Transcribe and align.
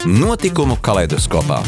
Notikumu 0.00 0.78
kaleidoskopā. 0.80 1.58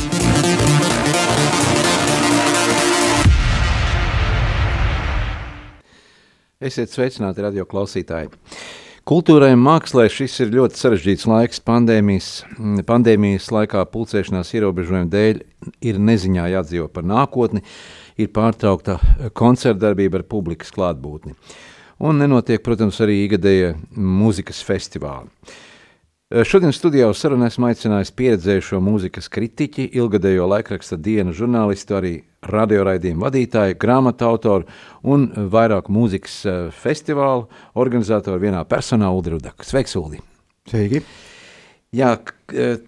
Esiet 6.57 6.95
sveicināti, 6.95 7.43
radio 7.45 7.67
klausītāji! 7.69 8.31
Kultūrai 9.05 9.51
un 9.53 9.61
mākslē 9.61 10.07
šis 10.09 10.39
ir 10.47 10.55
ļoti 10.55 10.81
sarežģīts 10.81 11.29
laiks. 11.29 11.61
Pandēmijas, 11.61 12.29
pandēmijas 12.89 13.51
laikā 13.53 13.83
pulcēšanās 13.93 14.55
ierobežojumu 14.57 15.13
dēļ 15.13 15.43
ir 15.91 15.99
neziņā 16.01 16.47
jādzīvo 16.55 16.87
par 16.89 17.05
nākotni, 17.05 17.61
ir 18.17 18.31
pārtraukta 18.33 18.97
koncertdarbība 19.37 20.23
ar 20.23 20.25
publikas 20.25 20.73
klātbūtni. 20.73 21.37
Un 22.01 22.25
nenotiek, 22.25 22.65
protams, 22.65 23.03
arī 23.05 23.27
ikgadēja 23.27 23.75
mūzikas 23.93 24.65
festivāli. 24.65 25.29
Šodien 26.33 26.73
studijā 26.73 27.11
uz 27.13 27.19
sarunu 27.21 27.45
esmu 27.45 27.67
aicinājis 27.69 28.11
pieredzējušo 28.17 28.79
mūzikas 28.81 29.27
kritiķi, 29.29 29.85
ilgadējo 30.01 30.47
laikraksta 30.49 30.97
dienu 30.97 31.35
žurnālistu, 31.37 31.97
arī 31.99 32.13
radioraidījumu 32.49 33.27
vadītāju, 33.27 33.77
grāmatu 33.81 34.25
autoru 34.31 34.65
un 35.05 35.27
vairāku 35.53 35.93
mūzikas 35.93 36.39
festivālu 36.79 37.51
organizatoru 37.77 38.41
vienā 38.41 38.63
personā 38.71 39.11
Uldi 39.13 39.35
Rudaku. 39.35 39.67
Sveiks, 39.69 39.93
Uldi! 40.01 40.23
Sveiki! 40.71 41.03
Jā, 41.93 42.15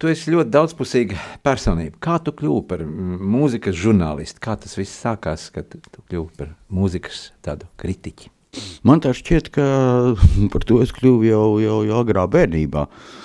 tu 0.01 0.09
esi 0.09 0.33
ļoti 0.33 0.55
daudzpusīga 0.55 1.21
personība. 1.45 2.01
Kā 2.01 2.17
tu 2.25 2.33
kļuvi 2.33 2.63
par 2.71 2.87
mūzikas 2.89 3.77
žurnālistu? 3.77 4.41
Kā 4.41 4.55
tas 4.57 4.73
viss 4.79 5.03
sākās, 5.05 5.51
kad 5.53 5.69
tu 5.69 6.07
kļuvi 6.07 6.41
par 6.41 6.55
mūzikas 6.73 7.27
tādu 7.45 7.69
kritiķi? 7.83 8.33
Man 8.89 9.05
tā 9.05 9.13
šķiet, 9.13 9.53
ka 9.53 9.69
par 10.55 10.65
to 10.65 10.81
es 10.81 10.97
kļuvu 10.97 11.29
jau, 11.29 11.45
jau, 11.61 11.79
jau 11.91 12.01
agrā 12.01 12.25
bērnībā. 12.39 12.87
Mm, 12.89 13.23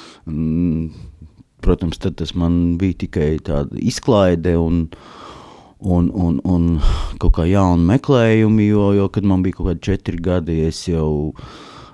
protams, 1.64 2.00
tad 2.02 2.18
tas 2.20 2.36
man 2.38 2.78
bija 2.80 3.02
tikai 3.06 3.32
tāda 3.46 3.80
izklaide 3.82 4.56
un, 4.60 4.86
un, 5.80 6.12
un, 6.14 6.40
un 6.44 6.70
kaut 7.22 7.36
kā 7.40 7.48
jauna 7.50 7.96
meklējumi, 7.96 8.70
jo, 8.72 8.92
jo 8.98 9.10
kad 9.14 9.28
man 9.28 9.44
bija 9.46 9.60
kaut 9.60 9.72
kādi 9.72 9.86
četri 9.92 10.22
gadi, 10.24 10.62
es 10.70 10.86
jau 10.88 11.34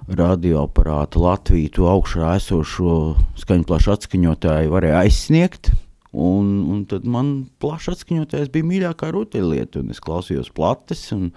radioaparātu 0.06 1.24
Latviju 1.24 1.72
to 1.74 1.90
augšā 1.90 2.36
esošo 2.38 3.16
skaņu 3.42 3.66
plašu 3.70 3.96
atskaņotāju 3.96 4.74
varēju 4.74 5.00
aizsniegt. 5.02 5.72
Un, 6.16 6.62
un 6.72 6.86
tad 6.88 7.04
man 7.12 7.32
plašs 7.60 7.90
atskaņotājs 7.92 8.52
bija 8.54 8.68
mīļākā 8.70 9.10
rotaļlieta, 9.12 9.82
un 9.82 9.92
es 9.92 10.00
klausījos 10.00 10.48
plates, 10.56 11.10
un 11.12 11.34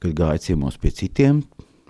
kad 0.00 0.14
gāju 0.16 0.44
ciemos 0.46 0.78
pie 0.80 0.94
citiem, 0.96 1.42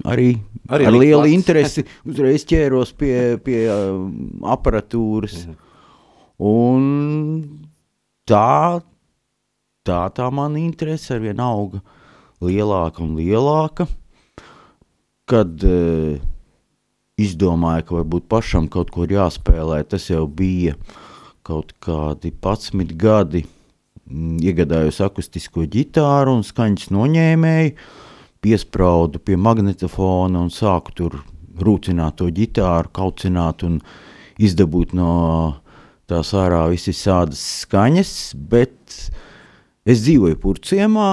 arī, 0.05 0.37
arī 0.69 0.89
ar 0.89 0.97
lielu 0.97 1.23
plats. 1.23 1.35
interesi 1.35 1.85
uzreiz 2.05 2.45
ķēros 2.49 2.93
pie, 2.99 3.15
pie 3.43 3.65
um, 3.73 4.11
aparatūras. 4.53 5.47
Un 6.37 6.85
tā, 8.29 8.83
tā, 9.87 10.01
tā 10.13 10.29
man 10.35 10.59
interese 10.61 11.15
ar 11.17 11.25
vien 11.25 11.41
auga 11.41 11.81
lielāka 12.45 13.01
un 13.01 13.17
lielāka, 13.17 13.89
kad 15.27 15.65
uh, 15.65 16.21
izdomāju, 17.17 17.89
ka 17.89 18.01
varbūt 18.03 18.29
pašam 18.29 18.69
kaut 18.69 18.93
ko 18.93 19.09
ir 19.09 19.17
jāspēlē, 19.17 19.81
tas 19.89 20.11
jau 20.13 20.27
bija 20.29 20.77
kaut 21.47 21.73
kādi 21.81 22.35
11 22.35 22.93
gadi, 23.01 23.47
Mm, 24.07 24.39
iegādājos 24.39 25.01
akustisko 25.03 25.65
ģitāru 25.67 26.37
un 26.39 26.45
skaņas 26.47 26.93
noņēmēju, 26.95 27.73
piesprādu 28.45 29.21
pie 29.23 29.37
magnetofona 29.41 30.41
un 30.43 30.53
sāku 30.53 30.95
tur 30.97 31.17
rūcināt 31.57 32.19
to 32.21 32.29
ģitāru, 32.33 32.93
kaucināt 32.95 33.65
un 33.67 33.81
izdabūt 34.43 34.93
no 34.97 35.11
tās 36.11 36.33
ārā 36.37 36.67
visas 36.71 37.01
tādas 37.07 37.43
skaņas, 37.63 38.13
bet 38.37 38.97
es 39.89 40.05
dzīvoju 40.05 40.39
purciemā 40.43 41.11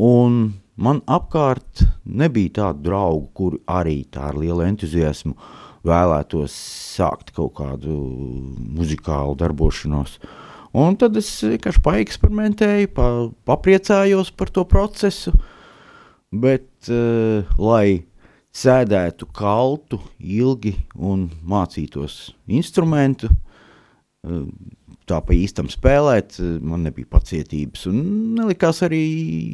un 0.00 0.42
man 0.80 1.02
apkārt 1.06 1.84
nebija 2.04 2.56
tādu 2.62 2.88
draugu, 2.88 3.26
kuri 3.36 3.64
arī 3.68 3.98
tā 4.10 4.30
ar 4.30 4.40
lielu 4.40 4.64
entuziasmu 4.64 5.36
vēlētos 5.86 6.54
sākt 6.96 7.34
kaut 7.36 7.54
kādu 7.60 7.96
muzikālu 8.76 9.36
darbošanos. 9.40 10.16
Uh, 10.20 10.38
Un 10.70 10.94
tad 10.94 11.16
es 11.18 11.28
vienkārši 11.42 11.82
paeksperimentēju, 11.82 12.90
pa, 12.94 13.06
papriecājos 13.48 14.30
par 14.30 14.52
to 14.54 14.62
procesu. 14.70 15.32
Bet, 16.30 16.68
uh, 16.86 17.42
lai 17.58 18.04
sēdētu 18.54 19.26
kaltu 19.34 19.98
ilgi 20.22 20.76
un 20.94 21.24
mācītos 21.42 22.36
instrumentu, 22.46 23.26
uh, 23.26 24.44
tā 25.10 25.18
pa 25.26 25.34
īstam 25.34 25.66
spēlēt, 25.72 26.38
uh, 26.38 26.52
man 26.62 26.86
nebija 26.86 27.10
pacietības. 27.10 27.88
Un 27.90 27.98
nelikās 28.38 28.78
arī 28.86 29.02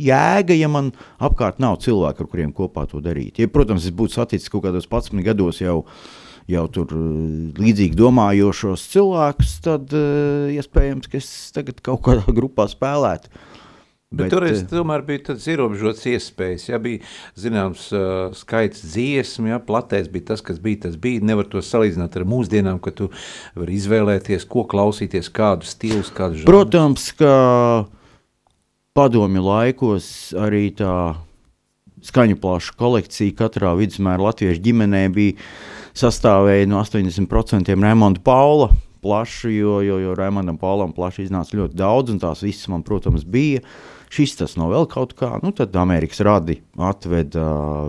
jēga, 0.04 0.52
ja 0.52 0.68
man 0.68 0.92
apkārt 1.16 1.64
nav 1.64 1.78
cilvēku, 1.80 2.26
ar 2.26 2.32
kuriem 2.34 2.52
kopā 2.52 2.84
to 2.92 3.00
darīt. 3.00 3.40
Ja, 3.40 3.48
protams, 3.48 3.88
es 3.88 3.96
būtu 3.96 4.18
saticis 4.18 4.52
kaut 4.52 4.68
kādos 4.68 4.84
11 4.84 5.24
gados 5.24 5.64
jau 5.64 5.80
jau 6.46 6.68
tur 6.70 6.92
eh, 6.92 7.56
līdzīgi 7.56 7.96
domājošos 7.98 8.84
cilvēkus, 8.92 9.56
tad 9.64 9.96
iespējams, 9.96 11.08
ka 11.08 11.18
es 11.24 11.32
tagad 11.56 11.80
kaut 11.80 12.04
kādā 12.04 12.28
grupā 12.38 12.68
spēlētu. 12.68 13.32
Bet, 14.06 14.28
bet 14.28 14.34
toreiz 14.36 14.60
uh, 14.60 14.68
tomēr 14.70 15.02
bija 15.02 15.24
tāds 15.32 15.48
ierobežots 15.50 16.04
iespējas, 16.06 16.68
ja 16.68 16.78
bija 16.78 17.00
zināms 17.34 17.88
uh, 17.90 18.28
skaits 18.38 18.84
dziesmu, 18.86 19.48
ja 19.50 19.58
platēs 19.58 20.06
bija 20.12 20.28
tas, 20.28 20.44
kas 20.46 20.60
bija, 20.62 20.84
tas 20.84 20.94
bija, 21.02 21.24
nevar 21.26 21.48
to 21.50 21.58
salīdzināt 21.58 22.14
ar 22.14 22.26
mūsdienām, 22.30 22.78
ka 22.84 22.94
tu 22.94 23.08
vari 23.58 23.74
izvēlēties, 23.74 24.46
ko 24.46 24.62
klausīties, 24.70 25.32
kādu 25.34 25.66
stilus, 25.66 26.12
kādu 26.14 26.38
žanru. 26.38 26.46
Protams, 26.52 27.08
ka 27.18 27.32
padomju 28.94 29.42
laikos 29.42 30.08
arī 30.38 30.68
tā 30.78 30.94
skaņu 32.06 32.38
plaša 32.38 32.78
kolekcija 32.78 33.34
katrā 33.42 33.74
vidusmēra 33.74 34.28
latviešu 34.28 34.62
ģimenē 34.68 35.02
bija 35.18 35.34
sastāvēja 35.98 36.70
no 36.70 36.78
80% 36.84 37.74
Raimonda 37.74 38.22
Paula 38.22 38.70
plašu, 39.06 39.50
jo, 39.50 39.80
jo, 39.82 39.98
jo 39.98 40.14
Raimondam 40.18 40.58
Paulam 40.58 40.94
plaši 40.94 41.26
iznāca 41.26 41.58
ļoti 41.58 41.78
daudz, 41.78 42.14
un 42.14 42.22
tās 42.22 42.42
visas 42.46 42.66
man, 42.72 42.82
protams, 42.86 43.26
bija. 43.26 43.62
Šis 44.12 44.36
tas 44.38 44.54
no 44.58 44.68
vēl 44.70 44.86
kaut 44.90 45.16
kā, 45.18 45.32
nu 45.42 45.50
tad 45.56 45.74
Amerikas 45.80 46.22
radi 46.24 46.60
atveda 46.78 47.46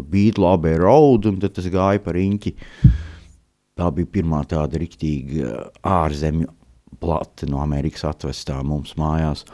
Beatles 0.10 0.56
Abbey 0.56 0.80
Road, 0.82 1.28
un 1.30 1.38
tas 1.44 1.68
gāja 1.72 2.02
par 2.04 2.18
riņķi. 2.18 2.54
Tā 3.78 3.92
bija 3.94 4.10
pirmā 4.18 4.42
tāda 4.50 4.80
riktīga 4.82 5.68
ārzemju 5.86 6.50
plate 6.98 7.46
no 7.50 7.62
Amerikas 7.62 8.08
atvestā 8.10 8.58
mums 8.66 8.96
mājās. 8.98 9.46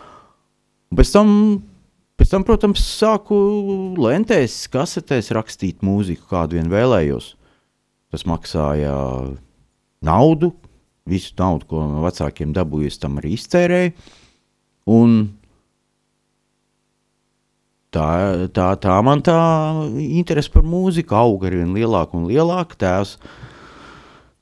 Pēc 0.94 1.12
tam, 1.12 1.29
pēc 2.19 2.31
tam, 2.31 2.46
protams, 2.47 2.84
sāku 3.02 3.35
lentēs, 4.00 4.62
kasetēs 4.72 5.34
rakstīt 5.35 5.84
mūziku, 5.84 6.29
kādu 6.31 6.59
vien 6.59 6.72
vēlējos. 6.72 7.34
Tas 8.13 8.23
maksāja 8.29 8.94
naudu, 10.06 10.53
visu 11.09 11.34
naudu, 11.40 11.68
ko 11.68 11.84
no 11.90 12.03
vecākiem 12.06 12.53
dabūju, 12.55 12.93
tam 13.02 13.20
arī 13.20 13.34
iztērēju. 13.35 13.96
Un 14.93 15.17
tā, 17.93 18.09
tā, 18.53 18.67
tā 18.81 18.99
man 19.05 19.23
tā 19.25 19.37
interese 20.03 20.51
par 20.53 20.66
mūziku 20.67 21.17
auga 21.17 21.49
ar 21.49 21.57
vien 21.61 21.73
lielāku 21.75 22.19
un 22.19 22.29
lielāku. 22.29 22.78
Tēvs, 22.81 23.16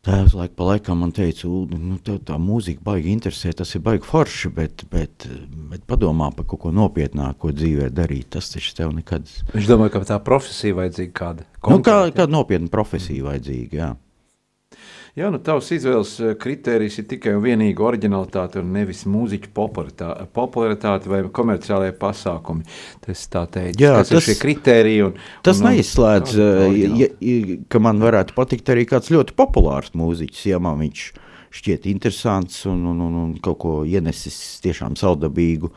tēvs 0.08 0.36
laik 0.38 0.56
pa 0.58 0.70
laikam 0.72 1.04
man 1.04 1.14
teica, 1.16 1.50
nu, 1.50 1.98
tev 2.04 2.22
tā 2.28 2.38
mūzika 2.42 2.84
baigi 2.86 3.14
interesē, 3.14 3.54
tas 3.58 3.74
ir 3.78 3.84
baigi 3.86 4.08
forši, 4.08 4.54
bet, 4.58 4.86
bet, 4.94 5.28
bet 5.72 5.88
padomā 5.90 6.32
par 6.36 6.48
kaut 6.50 6.64
ko 6.66 6.76
nopietnāko 6.76 7.54
dzīvē 7.56 7.92
darīt, 7.96 8.32
tas 8.38 8.50
taču 8.54 8.78
tev 8.78 8.96
nekad... 8.98 9.28
Viņš 9.54 9.70
domāja, 9.70 9.96
ka 9.98 10.06
tā 10.14 10.22
profesija 10.24 10.80
vajadzīga 10.82 11.18
kāda. 11.24 11.50
Nu, 11.68 11.82
kā, 11.86 12.04
kāda 12.16 12.32
nopietna 12.34 12.72
profesija 12.74 13.30
vajadzīga, 13.30 13.84
jā. 13.84 13.92
Jā, 15.12 15.28
nu 15.28 15.42
tavs 15.44 15.68
izvēles 15.76 16.12
eh, 16.24 16.36
kritērijs 16.40 17.02
ir 17.02 17.08
tikai 17.10 17.34
un 17.36 17.42
vienīgi 17.44 17.84
originalitāte 17.84 18.62
un 18.62 18.70
nevis 18.72 19.02
mūziķu 19.12 19.50
popularitāte, 19.52 21.12
vai 21.12 21.20
komerciālajie 21.36 21.96
pasākumi. 22.00 22.64
Tas 23.04 23.26
tā 23.34 23.42
teikt, 23.52 23.82
Jā, 23.82 23.98
tas, 24.00 24.14
ir 24.16 24.24
šie 24.30 24.38
kritēriji. 24.40 25.02
Un, 25.10 25.18
tas 25.44 25.60
un, 25.60 25.68
neizslēdz, 25.68 26.38
eh, 26.46 26.78
ja, 27.02 27.10
ka 27.68 27.82
man 27.84 28.00
varētu 28.04 28.38
patikt 28.38 28.72
arī 28.72 28.88
kāds 28.88 29.12
ļoti 29.12 29.36
populārs 29.36 29.92
mūziķis, 30.00 30.46
ja 30.54 30.62
man 30.64 30.80
viņš 30.86 31.04
šķiet 31.60 31.90
interesants 31.92 32.64
un, 32.72 32.86
un, 32.94 33.04
un, 33.04 33.20
un 33.26 33.36
kaut 33.44 33.60
ko 33.66 33.76
ienesis 33.84 34.62
tiešām 34.64 34.96
saudabīgu 34.96 35.74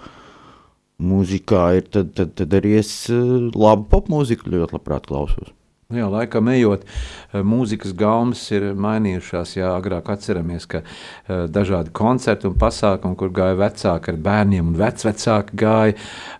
mūzikā, 1.03 1.65
ir, 1.81 1.91
tad, 1.91 2.15
tad, 2.15 2.37
tad 2.39 2.55
arī 2.55 2.79
es 2.79 2.95
uh, 3.11 3.51
labu 3.51 3.89
popmūziku 3.91 4.55
ļoti 4.55 4.79
labprāt 4.79 5.11
klausos. 5.11 5.51
Nu 5.93 5.99
jā, 6.01 6.07
laikam 6.09 6.49
ejot, 6.49 6.85
eh, 6.87 7.43
mūzikas 7.45 7.93
gaumas 7.93 8.41
ir 8.57 8.71
mainījušās. 8.73 9.53
Jā, 9.59 9.75
agrāk 9.77 10.09
atceramies, 10.09 10.65
ka 10.67 10.81
uh, 10.81 11.45
dažādi 11.53 11.93
koncerti 11.93 12.49
un 12.49 12.55
pasākumi, 12.59 13.17
kur 13.21 13.29
gāja 13.35 13.59
vecāki 13.59 14.15
ar 14.15 14.21
bērniem 14.25 14.71
un 14.71 14.79
vecvecāki 14.81 15.59
gāja 15.61 15.97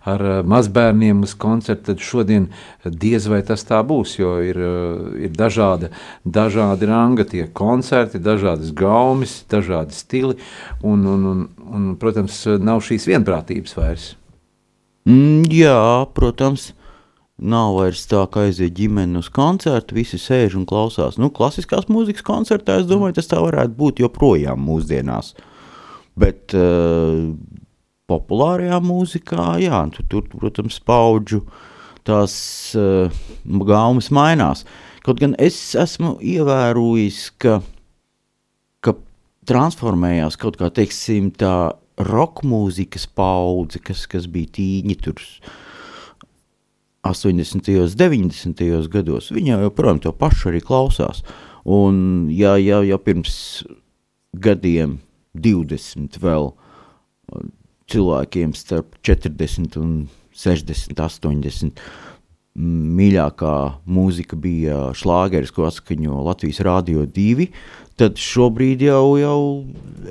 ar 0.09 0.23
uh, 0.25 0.39
mazbērniem 0.49 1.21
uz 1.27 1.35
koncertu, 1.37 1.91
tad 1.91 2.01
šodien 2.01 2.47
diez 2.85 3.27
vai 3.29 3.43
tas 3.45 3.61
tā 3.69 3.83
būs, 3.85 4.15
jo 4.17 4.33
ir, 4.41 4.57
uh, 4.57 5.13
ir 5.21 5.35
dažāda, 5.37 5.91
dažādi 6.25 6.89
ranga 6.89 7.27
tie 7.29 7.45
koncerti, 7.45 8.19
dažādas 8.19 8.73
gaumas, 8.73 9.43
dažādi 9.51 9.93
stili 9.93 10.39
un, 10.81 11.05
un, 11.05 11.29
un, 11.33 11.45
un, 11.69 11.91
protams, 12.01 12.41
nav 12.57 12.81
šīs 12.81 13.05
vienprātības 13.13 13.77
vairs. 13.77 14.09
Mm, 15.05 15.45
jā, 15.53 15.77
protams. 16.17 16.71
Nav 17.35 17.73
vairs 17.75 18.05
tā, 18.07 18.21
ka 18.31 18.45
aiziet 18.47 18.77
ģimene 18.77 19.19
uz 19.19 19.27
koncertu, 19.33 19.97
visi 19.97 20.15
sēž 20.21 20.53
un 20.55 20.63
klausās. 20.69 21.17
Nu, 21.19 21.27
klasiskās 21.35 21.89
mūzikas 21.91 22.23
koncertā, 22.23 22.77
es 22.79 22.87
domāju, 22.87 23.17
tas 23.17 23.27
tā 23.27 23.41
varētu 23.43 23.75
būt 23.75 23.99
joprojām 24.05 24.61
mūsdienās. 24.63 25.33
Bet 26.15 26.55
uh, 26.55 27.35
populārajā 28.07 28.79
mūzikā, 28.79 29.49
jā, 29.65 29.81
tu, 29.97 30.05
tur, 30.07 30.29
protams, 30.31 30.79
paudžu 30.79 31.41
tās 32.07 32.37
uh, 32.79 33.11
gaumas 33.43 34.07
mainās. 34.15 34.63
Kaut 35.03 35.19
gan 35.19 35.35
es 35.35 35.57
esmu 35.75 36.15
ievērojis, 36.23 37.19
ka, 37.43 37.59
ka 38.79 38.95
transformējās 39.51 40.39
kaut 40.39 40.55
kā, 40.61 40.71
teiksim, 40.71 41.33
tā 41.35 41.75
roka 41.99 42.47
mūzikas 42.47 43.09
paudze, 43.11 43.83
kas, 43.83 44.07
kas 44.07 44.31
bija 44.31 44.55
tīņi 44.55 44.99
tur 45.03 45.19
80. 47.05 47.69
un 47.81 47.95
90. 47.99 48.87
gados. 48.91 49.31
Viņa 49.33 49.61
joprojām 49.63 50.01
to 50.03 50.13
pašu 50.15 50.51
arī 50.51 50.61
klausās. 50.65 51.23
Un, 51.65 52.27
ja, 52.33 52.55
ja, 52.61 52.81
ja 52.85 52.97
pirms 53.01 53.63
gadiem, 54.33 54.99
20 55.35 56.19
vēl 56.21 56.51
cilvēkiem 57.91 58.53
starp 58.57 58.97
40 59.05 59.79
un 59.81 59.95
60, 60.35 60.99
80 60.99 61.81
mīļākā 62.55 63.55
mūzika 63.91 64.37
bija 64.39 64.91
šlāgeris, 64.95 65.51
ko 65.51 65.65
atskaņo 65.67 66.21
Latvijas 66.23 66.61
Rādio 66.63 67.03
2. 67.03 67.49
Tad 67.99 68.19
šobrīd 68.19 68.83
jau, 68.87 69.15
jau 69.19 69.39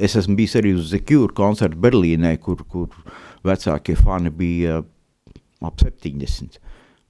es 0.01 0.17
esmu 0.17 0.37
bijis 0.39 0.57
arī 0.61 0.75
uz 0.77 0.93
Cure 1.09 1.33
koncertu 1.37 1.81
Berlīnē, 1.81 2.37
kur, 2.41 2.61
kur 2.69 2.93
vecākie 3.45 3.97
fani 3.97 4.33
bija 4.33 4.83
ap 5.65 5.81
70. 5.81 6.61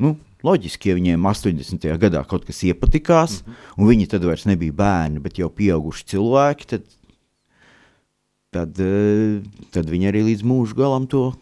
Nu, 0.02 0.16
loģiski, 0.44 0.90
ja 0.90 0.98
viņiem 0.98 1.28
80. 1.30 1.86
gadā 2.02 2.24
kaut 2.26 2.44
kas 2.48 2.62
iepatikās, 2.66 3.42
mm 3.42 3.52
-hmm. 3.52 3.78
un 3.78 3.88
viņi 3.88 4.10
tad 4.10 4.24
vairs 4.26 4.44
nebija 4.50 4.72
bērni, 4.72 5.22
bet 5.22 5.38
jau 5.38 5.48
pieauguši 5.48 6.04
cilvēki, 6.14 6.66
tad, 6.66 6.82
tad, 8.50 8.80
eh, 8.80 9.42
tad 9.70 9.90
viņi 9.90 10.10
arī 10.10 10.24
līdz 10.30 10.42
mūža 10.42 10.74
galam 10.74 11.06
to 11.06 11.32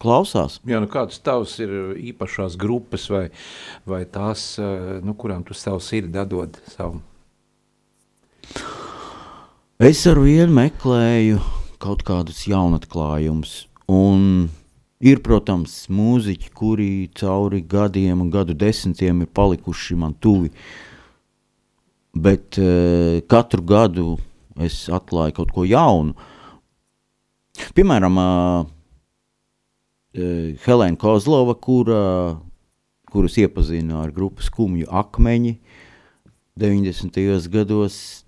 klausās. 0.00 0.60
Jā, 0.64 0.80
nu 0.80 0.86
kādas 0.86 1.20
tavs 1.20 1.58
ir 1.58 1.68
īpašās 1.98 2.56
grupas 2.56 3.08
vai, 3.10 3.28
vai 3.86 4.04
tās, 4.04 4.58
eh, 4.58 5.00
nu, 5.02 5.14
kurām 5.14 5.44
tu 5.44 5.54
savu 5.54 5.80
sirdi 5.80 6.24
dod 6.24 6.58
savu? 6.66 7.02
Es 9.78 10.06
ar 10.06 10.18
vienu 10.18 10.52
meklēju 10.54 11.40
kaut 11.78 12.02
kādus 12.02 12.46
jaunatklājumus, 12.48 13.66
un 13.88 14.50
Ir, 14.98 15.20
protams, 15.22 15.84
mūziķi, 15.94 16.48
kuri 16.58 16.90
cauri 17.14 17.60
gadiem 17.62 18.24
un 18.24 18.32
gadu 18.34 18.56
desmitiem 18.58 19.22
ir 19.22 19.30
palikuši 19.30 19.94
man 19.94 20.16
tuvi. 20.18 20.50
Bet 22.18 22.58
uh, 22.58 23.20
katru 23.30 23.62
gadu 23.62 24.16
es 24.58 24.88
atklāju 24.90 25.36
kaut 25.36 25.54
ko 25.54 25.62
jaunu. 25.68 26.16
Piemēram, 27.78 28.18
uh, 28.18 28.66
Helēna 30.66 30.98
Kozlova, 30.98 31.54
kura, 31.54 32.02
kurus 33.12 33.38
iepazinu 33.38 34.00
ar 34.02 34.10
grupu 34.10 34.42
Skumju 34.42 34.90
akmeņi 34.90 35.60
90. 36.58 37.22
gados. 37.54 38.24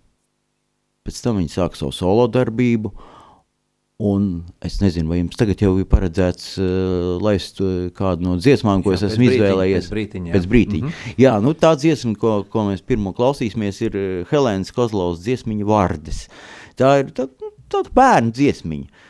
Pēc 1.03 1.19
tam 1.25 1.43
viņi 1.43 1.51
sāka 1.51 1.83
savu 1.83 1.91
solo 1.97 2.31
darbību. 2.31 2.95
Uh, 2.95 3.10
Un 4.01 4.47
es 4.65 4.79
nezinu, 4.81 5.11
vai 5.13 5.19
jums 5.19 5.37
tagad 5.37 5.61
jau 5.61 5.75
ir 5.77 5.85
paredzēts 5.91 6.55
uh, 6.57 7.19
laist 7.21 7.59
uh, 7.61 7.91
kādu 7.93 8.25
no 8.25 8.39
dziesmām, 8.41 8.81
ko 8.81 8.95
jā, 8.95 8.97
es 8.97 9.05
esmu 9.11 9.27
brītiņa, 9.27 9.37
izvēlējies. 9.37 9.85
Pēc 9.85 9.93
brītiņa. 9.97 10.31
Jā, 10.31 10.37
pēc 10.37 10.47
brītiņa. 10.55 10.87
Mm 10.87 10.95
-hmm. 10.95 11.19
jā 11.21 11.35
nu, 11.45 11.53
tā 11.53 11.75
dziesma, 11.77 12.15
ko, 12.23 12.33
ko 12.49 12.65
mēs 12.71 12.81
pirmo 12.81 13.13
klausīsimies, 13.13 13.83
ir 13.85 13.99
uh, 14.01 14.07
Helēnas 14.33 14.73
Kozlovas 14.73 15.21
dziesmiņa 15.27 15.69
Vārdes. 15.69 16.23
Tā 16.81 16.95
ir 17.03 17.13
tā, 17.13 17.29
nu, 17.29 17.53
tāda 17.69 17.93
bērnu 18.01 18.33
dziesmiņa. 18.41 19.07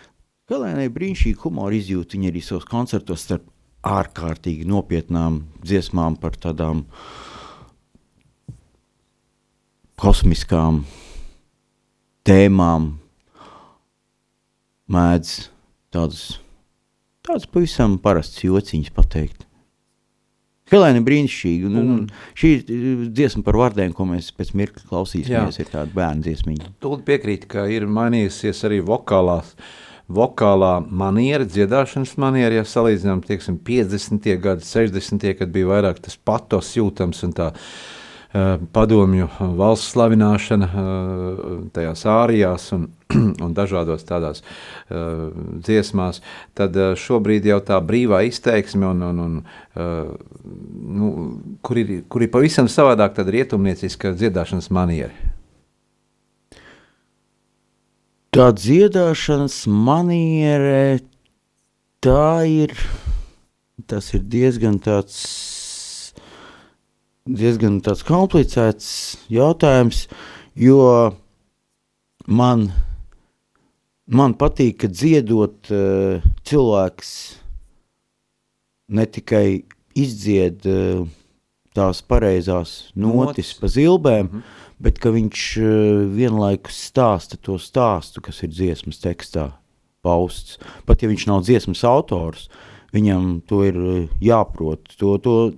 Helēnai 0.50 0.88
brīnišķīgi 0.90 1.38
humoru 1.38 1.78
izjūt, 1.78 2.16
viņa 2.18 2.32
arī 2.32 2.42
savos 2.42 2.66
koncertos 2.66 3.22
starp 3.22 3.46
ārkārtīgi 3.86 4.66
nopietnām 4.66 5.44
dziesmām 5.62 6.18
par 6.18 6.34
tādām 6.34 6.82
kosmiskām 10.00 10.82
tēmām, 12.26 12.90
mēdz 14.90 15.36
tādus, 15.94 16.24
tādus 17.26 17.46
pavisam 17.50 17.98
parastus 18.02 18.44
jociņus 18.46 18.92
pateikt. 18.96 19.46
Helēna 20.70 21.02
brīnišķīga. 21.02 21.66
Un, 21.66 21.78
un 21.80 22.02
šī 22.38 22.50
dziesma 23.10 23.42
par 23.46 23.58
vārdiem, 23.58 23.94
ko 23.96 24.06
mēs 24.06 24.30
pēc 24.36 24.52
mirkļa 24.58 24.86
klausīsimies. 24.86 25.58
Jā. 25.58 25.64
Ir 25.64 25.70
tāda 25.72 25.90
bērnu 25.96 26.26
dziesmiņa. 26.26 26.74
Tūlīt 26.82 27.06
piekrīt, 27.08 27.46
ka 27.50 27.66
ir 27.70 27.88
mainījusies 27.90 28.62
arī 28.68 28.78
vokālās. 28.86 29.56
Vokālā 30.10 30.76
maniera, 30.90 31.46
dziedāšanas 31.46 32.16
maniera, 32.18 32.56
ja 32.58 32.66
salīdzinām, 32.66 33.20
tieksim, 33.26 33.60
50. 33.66 34.24
gadi, 34.42 34.66
60. 34.66 35.26
kad 35.38 35.52
bija 35.54 35.68
vairāk 35.70 36.00
tas 36.02 36.16
patos 36.18 36.72
jūtams 36.74 37.22
un 37.26 37.34
tā 37.38 37.52
uh, 37.52 37.68
padomju 38.32 39.26
valsts 39.58 39.94
slavināšana 39.94 40.70
uh, 40.70 41.52
tajās 41.74 42.06
ārijās 42.06 42.70
un 42.76 42.88
un 43.44 43.54
dažādos 43.54 44.04
tādās 44.06 44.42
dziesmās, 44.90 46.20
tad 46.58 46.76
šobrīd 47.00 47.48
jau 47.50 47.58
tā 47.64 47.80
brīvā 47.84 48.22
izteiksme, 48.28 48.86
un, 48.90 49.02
un, 49.02 49.20
un, 49.24 49.36
nu, 51.00 51.10
kur, 51.66 51.80
ir, 51.82 51.92
kur 52.10 52.24
ir 52.24 52.32
pavisam 52.32 52.70
savādāk 52.70 53.16
tāda 53.18 53.34
rietumnieciska 53.34 54.14
dziedāšanas 54.18 54.70
maniera. 54.74 55.14
Tā 58.30 58.52
dziedāšanas 58.54 59.64
maniere, 59.66 61.00
tā 61.98 62.46
ir, 62.46 62.76
tas 63.90 64.12
ir 64.14 64.22
diezgan 64.22 64.78
tāds, 64.82 65.18
diezgan 67.36 67.80
tāds 67.84 68.02
komplicēts 68.06 68.92
jautājums, 69.30 70.06
jo 70.58 70.80
man 72.26 72.70
Man 74.10 74.34
patīk, 74.34 74.80
ka 74.82 74.88
dziedot 74.90 75.70
uh, 75.70 76.24
cilvēks 76.42 77.10
ne 78.90 79.04
tikai 79.06 79.62
izdzied 79.94 80.66
uh, 80.66 81.04
tās 81.78 82.00
pareizās 82.02 82.72
notis, 82.98 83.52
notis. 83.52 83.52
pa 83.60 83.70
zilbēm, 83.70 84.26
mm 84.26 84.32
-hmm. 84.32 84.58
bet 84.82 84.98
ka 84.98 85.12
viņš 85.14 85.44
uh, 85.62 85.70
vienlaikus 86.16 86.80
stāsta 86.90 87.38
to 87.38 87.54
stāstu, 87.54 88.18
kas 88.18 88.42
ir 88.42 88.50
dziesmas 88.50 88.98
tekstā 88.98 89.52
pausts. 90.02 90.58
Pat 90.86 91.02
ja 91.02 91.08
viņš 91.08 91.28
nav 91.30 91.46
dziesmas 91.46 91.84
autors, 91.84 92.48
viņam 92.92 93.42
to 93.46 93.62
ir 93.62 93.78
jāprot. 94.18 94.90
To, 94.98 95.18
to 95.18 95.52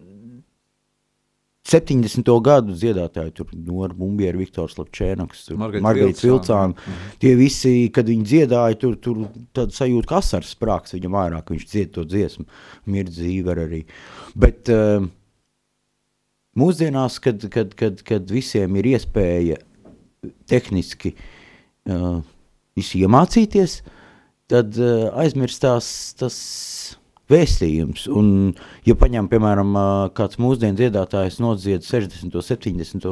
70. 1.62 2.26
gadu 2.42 2.74
dziedātāji, 2.74 3.32
tur 3.38 3.50
Nora 3.54 3.94
Bumbiera, 3.94 4.34
Viktors 4.38 4.74
Lapčēnoks, 4.80 5.44
Margarita 5.54 6.26
Vilcāna. 6.26 6.74
Mhm. 6.74 7.12
Tie 7.22 7.34
visi, 7.38 7.74
kad 7.94 8.10
viņi 8.10 8.26
dziedāja, 8.26 8.78
tur, 8.80 8.96
tur 8.98 9.28
tad 9.54 9.74
sajūt, 9.74 10.08
ka 10.10 10.18
asars 10.18 10.56
sprāks 10.56 10.96
viņam 10.96 11.14
vairāk, 11.14 11.52
viņš 11.54 11.66
dzied 11.70 11.92
to 11.94 12.04
dziesmu, 12.08 12.46
mirdz 12.90 13.14
dzīver 13.20 13.62
arī. 13.62 13.84
Bet 14.34 14.72
uh, 14.74 15.06
mūsdienās, 16.58 17.20
kad, 17.22 17.46
kad, 17.52 17.76
kad, 17.78 18.02
kad 18.02 18.34
visiem 18.34 18.74
ir 18.82 18.90
iespēja 18.96 19.60
tehniski 20.50 21.14
uh, 21.14 22.18
iemācīties, 22.74 23.80
tad 24.50 24.74
uh, 24.82 25.12
aizmirstās 25.22 25.86
tas 26.18 26.42
vēstījums. 27.30 28.08
Un, 28.10 28.54
ja 28.88 28.96
paņem, 28.98 29.28
piemēram, 29.30 29.76
kāds 30.16 30.40
mūsdienu 30.42 30.80
dziedātājs 30.80 31.38
nodzied 31.42 31.86
60. 31.86 32.34
un 32.34 32.48
70. 32.48 33.08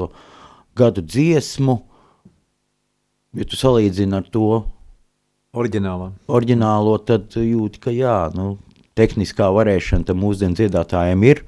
gadu 0.78 1.04
dziesmu, 1.04 1.78
Ja 3.38 3.46
tu 3.46 3.54
salīdzini 3.58 4.16
ar 4.18 4.24
to 4.26 4.46
Oriģinālā. 5.54 6.10
oriģinālo, 6.30 6.96
tad 7.06 7.36
jūti, 7.38 7.78
ka 7.82 7.92
jā, 7.94 8.16
nu, 8.34 8.56
tehniskā 8.98 9.46
varēšana 9.54 10.08
tam 10.08 10.18
mūsdienu 10.22 10.58
dziedātājiem 10.58 11.22
ir, 11.28 11.44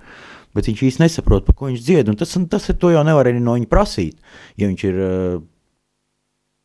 bet 0.54 0.68
viņš 0.70 0.82
īsti 0.88 1.02
nesaprot, 1.02 1.46
par 1.46 1.58
ko 1.58 1.70
viņš 1.70 1.82
dzied, 1.82 2.10
un 2.10 2.18
tas, 2.18 2.34
tas 2.50 2.70
to 2.78 2.92
jau 2.94 3.02
nevar 3.06 3.30
arī 3.30 3.42
no 3.42 3.56
viņa 3.58 3.70
prasīt, 3.70 4.18
ja 4.58 4.70
viņš 4.70 4.84
ir 4.90 5.00
uh, 5.02 5.40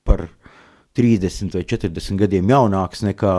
par 0.05 0.27
30 0.97 1.57
vai 1.57 1.65
40 1.65 2.21
gadiem 2.21 2.53
jaunāks 2.53 3.01
nekā, 3.05 3.35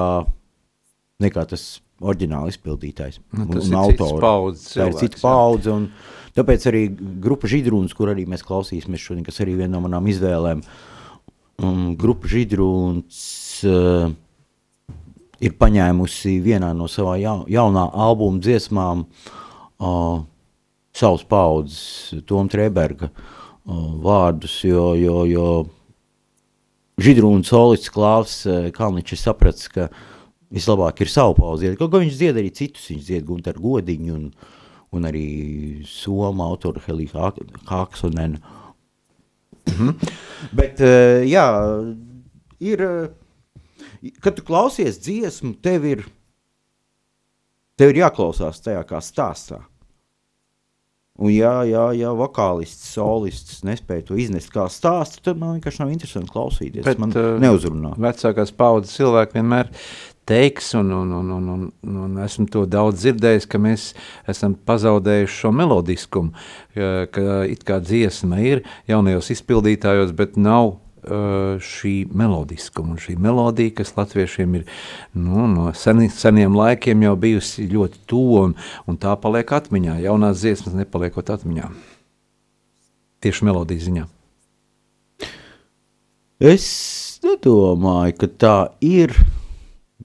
nekā 1.23 1.47
tas 1.51 1.69
oriģināli 1.99 2.53
izpildītājs. 2.53 3.19
Nu, 3.35 3.49
tas 3.51 3.67
un 3.69 3.77
ir 3.79 3.97
cits 3.99 4.21
paudzes 4.23 4.77
Tā 4.77 4.87
ir 4.87 4.97
cita 4.99 5.21
paudze, 5.23 5.75
un 5.75 5.89
tāpēc 6.37 6.69
arī 6.71 6.85
grupa 7.23 7.51
Židrūns, 7.51 7.95
kur 7.97 8.13
arī 8.13 8.27
mēs 8.31 8.45
klausīsimies 8.47 9.03
šodien, 9.03 9.27
kas 9.27 9.41
arī 9.43 9.57
viena 9.59 9.75
no 9.77 9.83
manām 9.87 10.07
izvēlēm, 10.11 10.63
um, 11.65 11.85
grupa 11.99 12.31
Židrūns 12.31 13.23
uh, 13.67 14.13
ir 15.43 15.57
paņēmusi 15.59 16.37
vienā 16.45 16.71
no 16.77 16.87
savā 16.91 17.17
ja, 17.23 17.35
jaunā 17.51 17.89
albuma 18.07 18.43
dziesmām 18.43 19.05
uh, 19.07 20.21
savas 20.95 21.25
paudzes 21.27 22.23
Tom 22.31 22.51
Treberga 22.51 23.11
uh, 23.11 23.91
vārdus, 24.05 24.61
jo, 24.67 24.93
jo, 24.99 25.25
jo 25.31 25.49
Židrūna 26.99 27.47
solists 27.47 27.91
Klāvs 27.95 28.39
uh, 28.47 28.71
Kalniņš 28.75 29.15
ir 29.15 29.23
sapratis, 29.23 29.67
ka 29.75 29.91
vislabāk 30.55 31.03
ir 31.05 31.13
savu 31.13 31.37
pauzi. 31.39 31.75
Kaut 31.79 31.93
kā 31.93 32.03
viņš 32.03 32.17
dzied 32.19 32.41
arī 32.41 32.53
citus, 32.55 32.89
viņš 32.93 33.05
dzied 33.09 33.27
Gunter 33.29 33.59
Godiņu 33.61 34.17
un, 34.17 34.29
un 34.97 35.09
arī 35.09 35.27
Soma 35.89 36.49
autoru 36.49 36.83
Helī 36.87 37.09
Hāksonenu. 37.13 38.41
Bet, 40.59 40.81
uh, 40.81 41.23
jā, 41.29 41.47
ir, 42.65 42.85
uh, 42.85 44.13
kad 44.25 44.39
tu 44.39 44.45
klausies 44.47 45.01
dziesmu, 45.05 45.59
tev 45.65 45.85
ir, 45.89 46.07
tev 47.79 47.93
ir 47.93 48.05
jāklausās 48.07 48.63
tajā 48.65 48.85
kā 48.89 49.03
stāstā. 49.05 49.61
Un 51.19 51.33
ja, 51.35 51.65
ja, 51.67 51.89
ja 51.99 52.13
vokālists, 52.15 52.93
solists 52.95 53.65
nespēja 53.67 54.05
to 54.07 54.19
iznest 54.23 54.53
kā 54.55 54.69
stāstu, 54.71 55.19
tad 55.27 55.41
man 55.41 55.57
vienkārši 55.57 55.83
nav 55.83 55.91
interesanti 55.91 56.31
klausīties. 56.31 56.85
Bet, 56.87 57.01
man 57.03 57.11
uh, 57.19 57.33
neuzrunā. 57.43 57.97
Vecākās 57.99 58.55
paudzes 58.55 58.95
cilvēki 59.01 59.41
vienmēr 59.41 59.73
teiks, 60.29 60.73
un, 60.79 60.91
un, 60.93 61.13
un, 61.19 61.31
un, 61.37 61.49
un, 61.55 62.01
un 62.05 62.19
esmu 62.25 62.49
to 62.53 62.65
daudz 62.69 63.01
dzirdējis, 63.03 63.47
ka 63.49 63.61
mēs 63.63 63.93
esam 64.29 64.57
pazaudējuši 64.69 65.41
šo 65.43 65.55
melodiskumu, 65.57 66.35
ka, 66.75 67.41
it 67.49 67.65
kā 67.69 67.81
dziesma 67.85 68.43
ir 68.45 68.63
jaunajos 68.91 69.33
izpildītājos, 69.35 70.13
bet 70.19 70.37
nav 70.41 70.75
uh, 71.09 71.57
šī 71.63 71.95
melodiskuma. 72.17 72.99
Šī 73.01 73.17
melodija, 73.21 73.75
kas 73.81 73.95
latviešiem 73.97 74.59
ir 74.61 74.67
nu, 75.17 75.47
no 75.51 75.73
seni, 75.77 76.11
seniem 76.13 76.57
laikiem 76.59 77.07
jau 77.09 77.15
bijusi 77.21 77.69
ļoti 77.73 78.05
tuva, 78.09 78.49
un, 78.49 78.57
un 78.89 79.01
tā 79.01 79.15
paliek 79.21 79.57
atmiņā. 79.61 79.99
Jaunās 80.05 80.43
dziesmas 80.43 80.77
nepaliekot 80.79 81.33
atmiņā. 81.39 81.73
Tieši 83.25 83.49
melodijas 83.49 83.89
ziņā. 83.89 84.07
Es 86.39 86.69
nedomāju, 87.25 88.15
ka 88.21 88.31
tā 88.39 88.57
ir. 88.85 89.17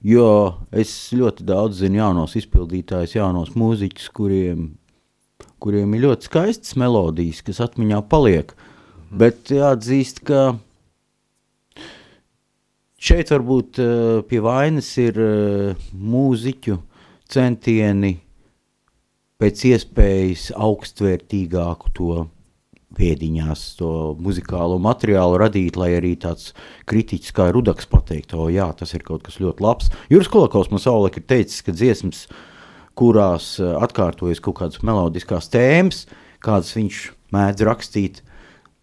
Jo 0.04 0.28
es 0.68 0.90
ļoti 1.16 1.46
daudz 1.48 1.78
zinu 1.80 2.02
jaunos 2.02 2.34
izpildītājus, 2.36 3.14
jaunos 3.16 3.54
mūziķus, 3.56 4.10
kuriem, 4.12 4.66
kuriem 5.64 5.94
ir 5.96 6.04
ļoti 6.04 6.28
skaistas 6.28 6.76
melodijas, 6.76 7.40
kas 7.46 7.62
atmiņā 7.64 8.02
paliek. 8.10 8.52
Bet 9.14 9.48
jāatzīst, 9.54 10.20
ka 10.28 10.58
šeit 13.00 13.32
varbūt 13.32 13.80
uh, 13.80 14.20
pie 14.28 14.42
vainas 14.44 14.90
ir 15.00 15.20
uh, 15.24 15.88
mūziķu 15.96 16.76
centieni 17.32 18.18
pēc 19.40 19.64
iespējas 19.72 20.50
augstvērtīgāku 20.52 21.96
to 21.96 22.26
pēdiņās, 22.96 23.62
to 23.78 23.90
muzikālo 24.22 24.78
materiālu 24.82 25.38
radīt, 25.42 25.78
lai 25.80 25.92
arī 25.98 26.14
tāds 26.20 26.52
kritiķis 26.90 27.34
kā 27.36 27.50
Rudaks 27.54 27.88
pateikt, 27.90 28.34
o 28.38 28.48
jā, 28.52 28.70
tas 28.78 28.94
ir 28.96 29.04
kaut 29.06 29.26
kas 29.26 29.40
ļoti 29.42 29.64
labs. 29.64 29.92
Juris 30.12 30.30
Kolakaus 30.32 30.70
man 30.72 30.82
savulaik 30.82 31.20
ir 31.20 31.26
teicis, 31.30 31.64
ka 31.66 31.74
dziesmas, 31.74 32.26
kurās 32.98 33.56
eh, 33.60 33.72
atkārtojas 33.84 34.42
kaut 34.44 34.60
kādas 34.62 34.84
melodiskās 34.86 35.50
tēmas, 35.52 36.04
kādas 36.44 36.72
viņš 36.76 37.00
mēdz 37.34 37.66
rakstīt, 37.66 38.20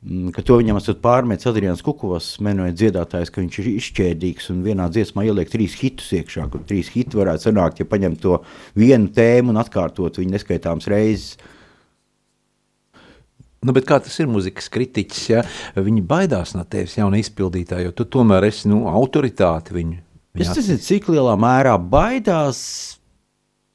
mm, 0.03 0.34
ka 0.36 0.44
to 0.46 0.58
viņam 0.60 0.80
esat 0.82 1.00
pārmetis 1.03 1.48
Adrians 1.51 1.84
Kukovas, 1.86 2.34
menojot 2.44 2.77
dziedātājs, 2.80 3.32
ka 3.32 3.44
viņš 3.44 3.62
ir 3.62 3.72
izšķēdīgs 3.75 4.51
un 4.53 4.65
vienā 4.68 4.89
dziesmā 4.91 5.25
ieliek 5.27 5.51
trīs 5.51 5.77
hitus 5.80 6.12
iekšā, 6.20 6.50
kur 6.51 6.65
trīs 6.68 6.91
hiti 6.94 7.20
varētu 7.20 7.50
sanākt, 7.50 7.82
ja 7.82 7.89
paņem 7.89 8.20
to 8.22 8.41
vienu 8.75 9.12
tēmu 9.15 9.53
un 9.53 9.62
atkārtot 9.63 10.20
viņu 10.22 10.36
neskaitāms 10.36 10.91
reizes. 10.91 11.38
Nu, 13.62 13.75
kā 13.86 14.00
tas 14.01 14.15
ir 14.18 14.25
mūzikas 14.25 14.72
kritiķis, 14.74 15.25
ja 15.30 15.41
viņi 15.77 16.01
baidās 16.10 16.56
no 16.58 16.63
tevis, 16.65 16.96
jauna 16.98 17.20
izpildītāja, 17.22 17.86
jo 17.86 17.91
tu 17.94 18.08
tomēr 18.10 18.48
esi 18.48 18.72
nu, 18.72 18.88
autoritāte 18.89 19.75
viņu. 19.75 20.00
Es 20.34 20.50
nezinu, 20.56 20.82
cik 20.82 21.12
lielā 21.12 21.36
mērā 21.38 21.75
baidās. 21.77 22.62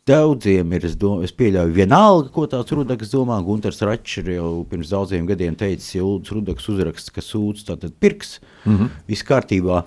Daudziem 0.07 0.71
ir, 0.77 0.85
es, 0.87 0.93
dom, 0.99 1.25
es 1.27 1.33
pieļauju, 1.35 1.75
vienalga, 1.75 2.31
ko 2.35 2.45
tāds 2.51 2.71
rudaks 2.75 3.11
domā. 3.11 3.41
Gunārs 3.43 3.81
Račs 3.83 4.21
jau 4.23 4.51
pirms 4.71 4.93
daudziem 4.95 5.27
gadiem 5.27 5.57
teica, 5.59 5.87
ja 5.97 6.05
Ulrichs 6.07 6.35
Rudaks 6.35 6.69
uzraksta, 6.71 7.15
ka 7.15 7.25
sūdz, 7.27 7.65
tad 7.67 7.87
pirks. 7.99 8.39
Mm 8.65 8.77
-hmm. 8.77 8.93
Viss 9.11 9.27
kārtībā. 9.27 9.83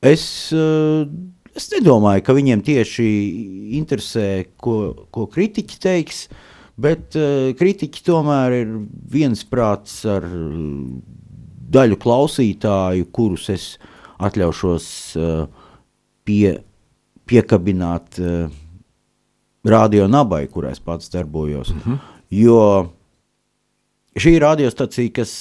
Es, 0.00 0.52
eh, 0.52 1.08
es 1.56 1.70
nedomāju, 1.72 2.22
ka 2.22 2.32
viņiem 2.32 2.62
tieši 2.62 3.08
interesē, 3.80 4.46
ko, 4.56 5.06
ko 5.10 5.26
kritiķi 5.26 5.80
teiks. 5.80 6.28
Bet 6.78 7.16
uh, 7.18 7.50
kritiķi 7.58 8.04
tomēr 8.06 8.54
ir 8.60 8.74
viensprāts 9.10 10.00
ar 10.06 10.26
uh, 10.26 11.00
daļu 11.74 11.98
klausītāju, 12.00 13.08
kurus 13.14 13.48
es 13.50 13.64
atļaušos 14.22 14.86
uh, 15.18 15.66
pie, 16.28 16.54
piekabināt 17.28 18.20
uh, 18.22 18.46
radio 19.66 20.06
nabai, 20.10 20.44
kurā 20.52 20.70
es 20.74 20.80
pats 20.80 21.10
darbojos. 21.10 21.74
Mm 21.74 21.80
-hmm. 21.84 21.98
Jo 22.30 22.60
šī 24.14 24.36
ir 24.36 24.42
radiostacija, 24.42 25.10
kas 25.12 25.32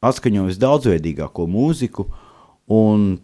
atskaņo 0.00 0.46
visdaudzveidīgāko 0.48 1.46
mūziku, 1.50 2.06
un 2.72 3.18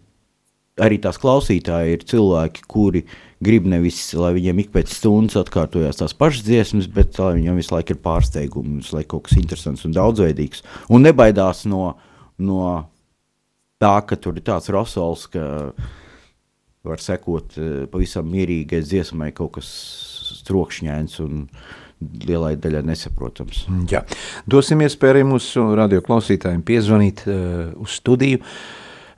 arī 0.81 0.99
tās 1.01 1.19
klausītāji 1.21 1.97
ir 1.97 2.05
cilvēki, 2.07 2.65
kuri 2.67 3.03
grib 3.41 3.65
nevis, 3.69 3.99
lai 4.17 4.33
viņiem 4.37 4.61
ik 4.63 4.71
pēc 4.75 4.93
stundas 4.93 5.39
atkārtojas 5.41 5.99
tās 6.01 6.13
pašas 6.17 6.45
dziesmas, 6.45 6.89
bet 6.91 7.17
lai 7.21 7.33
viņiem 7.39 7.57
visu 7.59 7.75
laiku 7.75 7.95
ir 7.95 8.01
pārsteigumi, 8.03 8.81
laiku 8.93 9.15
kaut 9.15 9.27
kas 9.27 9.39
interesants 9.41 9.87
un 9.87 9.95
daudzveidīgs. 9.97 10.63
Un 10.93 11.07
nebaidās 11.07 11.65
no, 11.69 11.95
no 12.41 12.61
tā, 13.81 13.95
ka 14.05 14.17
tur 14.21 14.37
ir 14.37 14.45
tāds 14.45 14.69
rosols, 14.73 15.27
ka 15.33 15.73
var 16.87 17.01
sekot 17.01 17.57
eh, 17.57 17.71
pavisam 17.91 18.29
mierīgai 18.29 18.81
dziesmai 18.85 19.31
kaut 19.37 19.57
kas 19.59 19.69
trokšņains 20.47 21.19
un 21.21 21.47
lielai 22.01 22.55
daļai 22.57 22.81
nesaprotams. 22.89 23.65
Jā. 23.91 24.01
Dosim 24.49 24.81
iespēju 24.81 25.13
arī 25.13 25.25
mūsu 25.29 25.67
radioklausītājiem 25.77 26.63
piezvanīt 26.65 27.21
uh, 27.27 27.75
uz 27.77 27.99
studiju. 27.99 28.41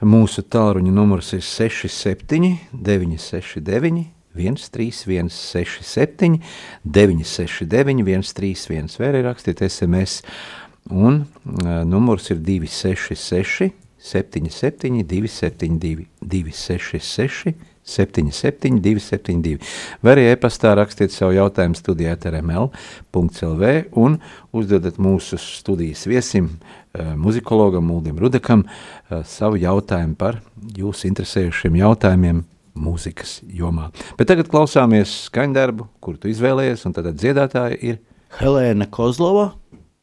Mūsu 0.03 0.43
tālruņa 0.51 0.91
numurs 0.91 1.31
ir 1.35 1.43
67, 1.45 2.57
969, 2.75 4.03
131, 4.35 5.29
67, 5.31 6.39
969, 6.83 8.03
131, 8.03 8.97
vai 8.99 9.11
arī 9.11 9.21
rakstiet 9.23 9.63
SMS. 9.63 10.23
Un 10.91 11.21
uh, 11.23 11.83
numurs 11.87 12.27
ir 12.33 12.41
266, 12.43 13.71
77, 14.03 15.05
272, 15.07 16.09
266, 16.19 17.53
77, 17.83 18.81
272. 18.83 19.59
Vai 20.03 20.15
arī 20.17 20.27
e-pastā 20.33 20.73
rakstiet 20.75 21.15
savu 21.15 21.37
jautājumu 21.37 21.79
studijā 21.79 22.17
RML.CLV 22.19 23.71
un 23.99 24.19
uzdodat 24.55 24.99
mūsu 24.99 25.39
studijas 25.39 26.03
viesim, 26.07 26.49
muzikologam 27.17 27.87
Muldim 27.89 28.19
Rudekam, 28.21 28.67
uh, 28.67 29.23
savu 29.25 29.57
jautājumu 29.61 30.17
par 30.19 30.41
jūsu 30.77 31.09
interesējušiem 31.09 31.79
jautājumiem 31.81 32.43
mūzikas 32.73 33.39
jomā. 33.53 33.89
Bet 34.17 34.31
tagad 34.31 34.49
klausāmies 34.51 35.11
skaņdarbu, 35.27 35.87
kuru 36.03 36.21
tu 36.21 36.31
izvēlējies, 36.31 36.85
un 36.87 36.95
tad 36.95 37.11
dziedātāja 37.13 37.77
ir 37.77 38.01
Helēna 38.39 38.89
Kozlova, 38.89 39.51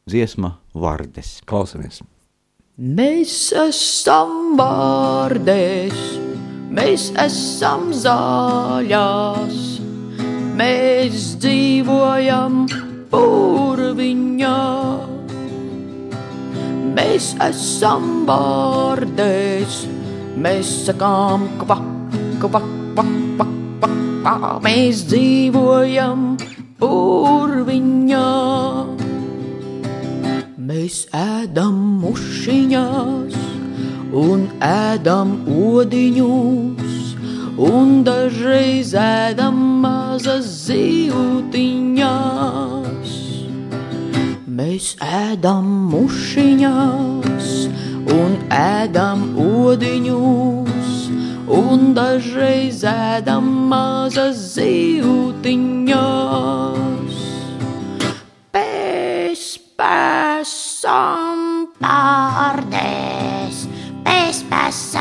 dziesma 0.07 0.55
Vardes. 0.73 1.39
Klausamies! 1.47 2.01
Mēs 2.81 3.51
esam 3.53 4.55
vārdēs, 4.57 5.99
mēs 6.71 7.11
esam 7.19 7.91
zāļās, 7.93 9.59
mēs 10.57 11.27
dzīvojam 11.43 12.63
purviņā. 13.11 15.10
Mēs 16.95 17.31
esam 17.43 18.25
bārdēs, 18.27 19.81
mēs 20.41 20.71
sakām 20.87 21.47
kvak, 21.61 21.85
kvak, 22.41 22.67
kvak, 22.95 23.11
kvak, 23.37 23.53
kvak, 23.81 23.95
kvak, 24.23 24.63
mēs 24.65 25.05
dzīvojam 25.11 26.25
purviņā. 26.81 28.27
Mēs 30.71 30.95
ēdam 31.15 31.79
mušiņās 32.01 33.35
un 34.21 34.47
ēdam 34.65 35.33
odiņus, 35.47 37.15
un 37.71 38.03
dažreiz 38.07 38.93
ēdam 38.97 39.57
mazas 39.83 40.47
zīltiņās. 40.67 42.01
Mēs 44.51 44.97
ēdam 44.99 45.67
mušiņās 45.93 47.51
un 48.11 48.33
ēdam 48.51 49.21
odiņus, 49.39 50.97
un 51.55 51.93
dažreiz 51.95 52.81
ēdam 52.91 53.47
mazas 53.71 54.41
zīltiņās. 54.57 55.95
Pēc 58.51 59.45
pēsam 59.79 61.47
pārdēs, 61.79 63.63
pēc 64.03 64.43
pēsam 64.51 65.00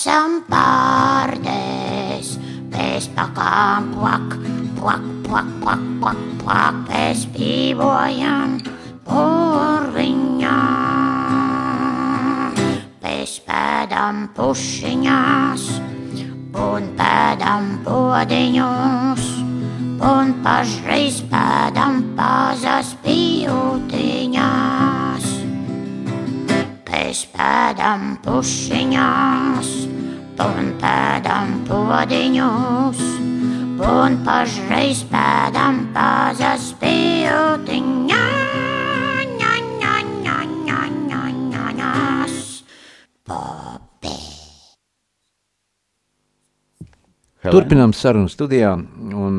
pēsam 0.00 0.40
pārdēs, 0.48 2.28
pēc 2.72 3.04
pakām 3.12 3.92
plak, 3.92 4.32
plak, 4.78 5.04
plak, 5.26 5.44
plak, 5.60 5.82
plak, 6.00 6.16
plak, 6.40 6.74
pēc 6.88 7.26
pīvojam 7.34 8.54
purviņām. 9.04 10.56
Pēc 13.04 13.34
pēdām 13.44 14.32
pušiņās, 14.38 15.62
un 16.56 16.82
pēdām 16.96 17.84
podiņos, 17.84 19.26
un 20.00 20.32
pašreiz 20.40 21.20
pēdām 21.28 22.16
pazas 22.16 22.96
pījūtiņās. 23.04 24.89
Pēc 27.00 27.20
pēdām 27.32 28.02
pušiņās, 28.20 29.68
un 30.44 30.66
pēdām 30.82 31.54
podiņos, 31.64 33.00
un 33.88 34.18
pašreiz 34.26 35.00
pēdām 35.08 35.78
pazas. 35.94 36.74
Popi. 43.30 44.12
Helēna. 47.40 47.54
Turpinām 47.54 47.96
sarunu 47.96 48.28
studijā, 48.28 48.76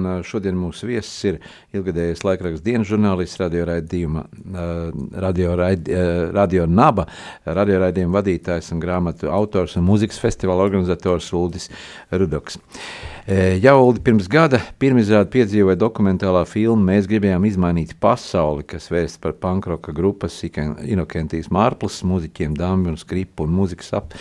un 0.01 0.09
uh, 0.09 0.25
šodien 0.25 0.57
mūsu 0.57 0.89
viesis 0.89 1.13
ir 1.29 1.39
ilgadējais 1.75 2.25
laikraksts 2.25 2.65
dienas 2.65 2.89
žurnālists, 2.89 3.39
radio 3.41 3.67
raidījuma, 3.69 4.25
uh, 4.25 4.81
radio, 5.23 5.53
raid, 5.59 5.89
uh, 5.91 6.29
radio 6.35 6.67
Naba, 6.69 7.07
radio 7.45 7.79
raidījuma 7.85 8.19
vadītājs 8.19 8.71
un 8.75 8.81
grāmatu 8.83 9.31
autors 9.31 9.77
un 9.79 9.87
mūzikas 9.87 10.19
festivāla 10.21 10.65
organizators 10.67 11.31
Uldis 11.37 11.69
Rudoks. 12.11 12.59
Jau 13.61 13.75
Uldi 13.85 14.01
pirms 14.01 14.25
gada 14.31 14.57
pirmizrādi 14.81 15.29
piedzīvoja 15.35 15.77
dokumentālā 15.79 16.41
filma 16.49 16.89
Mēs 16.89 17.05
gribējām 17.07 17.45
izmainīt 17.45 17.93
pasauli, 18.01 18.65
kas 18.67 18.89
vērsts 18.91 19.21
par 19.21 19.35
pankroka 19.39 19.93
grupas 19.95 20.39
Inokentijas 20.41 21.51
Mārplas, 21.53 21.99
mūziķiem 22.07 22.55
Dambi 22.57 22.91
un 22.91 22.97
Skripu 22.99 23.45
un 23.45 23.53
mūzikas 23.59 23.93
ap. 23.99 24.15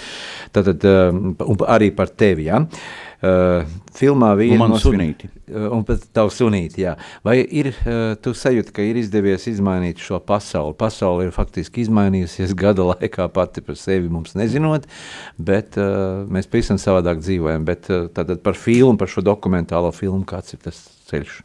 Tātad, 0.54 0.84
un 0.84 1.64
arī 1.64 1.88
par 1.96 2.12
tevi, 2.12 2.50
ja? 2.50 2.60
Uh, 2.60 3.09
filmā 3.20 4.30
vīri 4.38 4.54
Un 4.56 4.62
manu 4.62 4.74
nosvin- 4.78 4.94
sunīti. 4.96 5.28
Uh, 5.50 5.66
Un 5.76 5.82
pēc 5.84 6.06
tavu 6.16 6.30
sunīti, 6.32 6.84
jā. 6.86 6.94
Vai 7.26 7.34
ir, 7.44 7.68
uh, 7.84 8.14
tu 8.22 8.30
sajūti, 8.32 8.72
ka 8.72 8.82
ir 8.86 8.96
izdevies 8.96 9.44
izmainīt 9.50 10.00
šo 10.00 10.20
pasauli? 10.24 10.72
Pasauli 10.78 11.26
ir 11.28 11.34
faktiski 11.36 11.82
izmainījusies 11.84 12.54
gada 12.62 12.86
laikā 12.94 13.26
pati 13.34 13.60
par 13.60 13.76
sevi 13.76 14.08
mums 14.08 14.32
nezinot, 14.38 14.86
bet 15.36 15.76
uh, 15.76 16.24
mēs 16.32 16.48
pavisam 16.48 16.80
savādāk 16.80 17.20
dzīvojam. 17.20 17.66
Bet 17.68 17.90
uh, 17.92 18.06
tātad 18.08 18.40
par 18.46 18.56
filmu, 18.56 18.96
par 18.96 19.08
šo 19.12 19.20
dokumentālo 19.26 19.92
filmu, 19.92 20.24
kāds 20.24 20.56
ir 20.56 20.62
tas 20.64 20.80
ceļš? 21.10 21.42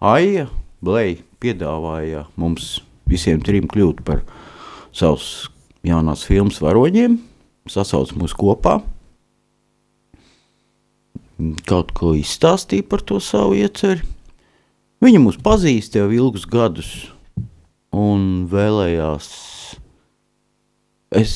Aija 0.00 0.46
Blēja 0.84 1.20
piedāvāja 1.40 2.22
mums 2.40 2.78
visiem 3.10 3.40
trim 3.44 3.66
kļūt 3.68 3.98
par 4.06 4.22
savus 4.96 5.48
jaunās 5.84 6.22
filmas 6.28 6.60
varoņiem, 6.62 7.18
sasauc 7.68 8.12
mūs 8.16 8.32
kopā, 8.36 8.78
kaut 11.68 11.92
ko 11.96 12.14
izstāstīja 12.18 12.86
par 12.88 13.02
to 13.06 13.20
savu 13.22 13.56
ieceri. 13.58 14.02
Viņa 15.00 15.20
mūs 15.22 15.38
pazīst 15.40 15.96
jau 15.96 16.08
ilgus 16.12 16.44
gadus 16.48 16.90
un 17.96 18.46
vēlējās. 18.52 19.28
Es 21.16 21.32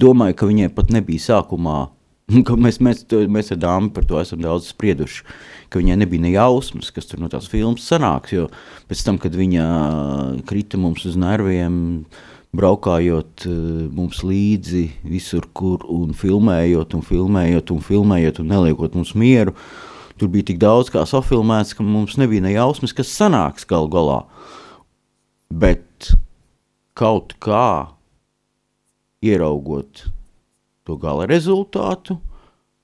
domāju, 0.00 0.36
ka 0.36 0.48
viņai 0.50 0.70
pat 0.76 0.90
nebija 0.92 1.22
sākumā, 1.30 1.76
ka 2.48 2.56
mēs, 2.60 2.80
mēs, 2.84 3.04
to- 3.08 3.22
mēs 3.32 3.52
ar 3.54 3.60
dāmu 3.62 3.92
par 3.94 4.04
to 4.08 4.18
esam 4.20 4.42
daudz 4.44 4.68
sprieduši, 4.74 5.22
ka 5.70 5.80
viņai 5.80 5.96
nebija 6.02 6.26
ne 6.26 6.34
jausmas, 6.34 6.90
kas 6.94 7.08
tur 7.08 7.22
no 7.22 7.30
tās 7.32 7.46
filmas 7.50 7.86
sanāks, 7.88 8.34
jo 8.34 8.48
pēc 8.90 9.04
tam, 9.06 9.20
kad 9.22 9.38
viņa 9.38 9.66
krita 10.50 10.80
mums 10.80 11.06
uz 11.08 11.16
nerviem, 11.20 11.78
braukājot 12.58 13.46
eh, 13.48 13.56
mums 13.92 14.22
līdzi 14.26 14.84
visur, 15.06 15.46
kur 15.56 15.84
un 15.92 16.14
filmējot, 16.16 16.96
un 16.96 17.04
filmējot, 17.06 17.72
un 17.74 17.82
filmējot, 17.84 18.40
un 18.42 18.52
neliekot 18.52 18.96
mums 18.98 19.14
mieru, 19.18 19.54
tur 20.20 20.30
bija 20.32 20.50
tik 20.50 20.60
daudz 20.62 20.90
kā 20.92 21.04
safilmēts, 21.08 21.74
ka 21.76 21.86
mums 21.86 22.16
nebija 22.20 22.44
ne 22.44 22.54
jausmas, 22.56 22.94
kas 22.96 23.12
sanāks 23.12 23.68
gal 23.68 23.90
galā. 23.92 24.22
Bet 25.52 26.12
kaut 26.96 27.36
kā 27.42 27.92
ieraugot 29.24 30.06
to 30.86 30.96
gala 31.00 31.26
rezultātu, 31.28 32.18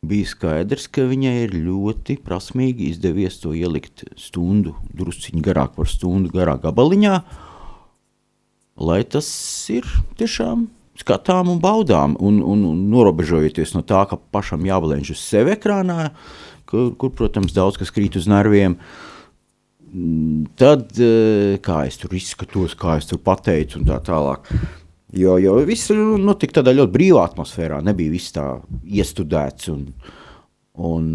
bija 0.03 0.27
skaidrs, 0.27 0.89
ka 0.91 1.07
viņai 1.07 1.37
ir 1.45 1.55
ļoti 1.63 2.19
prasmīgi 2.25 2.91
izdevies 2.91 3.39
to 3.43 3.55
ielikt 3.55 4.03
stundu, 4.19 4.75
drusciņā 4.99 5.43
garāk 5.47 5.77
par 5.77 5.91
stundu 5.91 6.33
garā 6.35 6.57
gabaliņā, 6.63 7.15
lai 8.83 9.03
tas 9.09 9.29
ir 9.73 9.87
tiešām 10.21 10.67
skatām 11.03 11.51
un 11.53 11.61
baudām, 11.63 12.17
un, 12.21 12.41
un, 12.45 12.67
un 12.69 12.83
norobežojoties 12.93 13.75
no 13.77 13.83
tā, 13.87 14.05
ka 14.11 14.19
pašam 14.35 14.67
jābalēņš 14.69 15.15
uz 15.15 15.23
sevi 15.25 15.55
ekrānā, 15.57 16.13
kur, 16.69 16.93
kur, 16.99 17.13
protams, 17.17 17.55
daudz 17.57 17.81
kas 17.81 17.93
krīt 17.95 18.19
uz 18.21 18.29
nerviem. 18.31 18.77
Mm, 19.93 20.47
Tad, 20.59 20.93
eh, 21.01 21.59
kā 21.65 21.83
es 21.89 21.99
tur 22.01 22.15
izskatos, 22.17 22.77
kā 22.79 22.99
es 23.01 23.09
tur 23.09 23.21
pateicu, 23.25 23.81
un 23.81 23.89
tā 23.89 23.99
tālāk. 24.05 24.49
Jo, 25.13 25.37
jo 25.37 25.59
viss 25.69 25.93
notika 25.93 26.61
tādā 26.61 26.73
ļoti 26.73 26.95
brīvā 26.95 27.27
atmosfērā. 27.29 27.83
Nebija 27.85 28.15
viss 28.15 28.33
tā 28.33 28.47
iestudēts 28.89 29.69
un, 29.69 29.83
un 30.81 31.11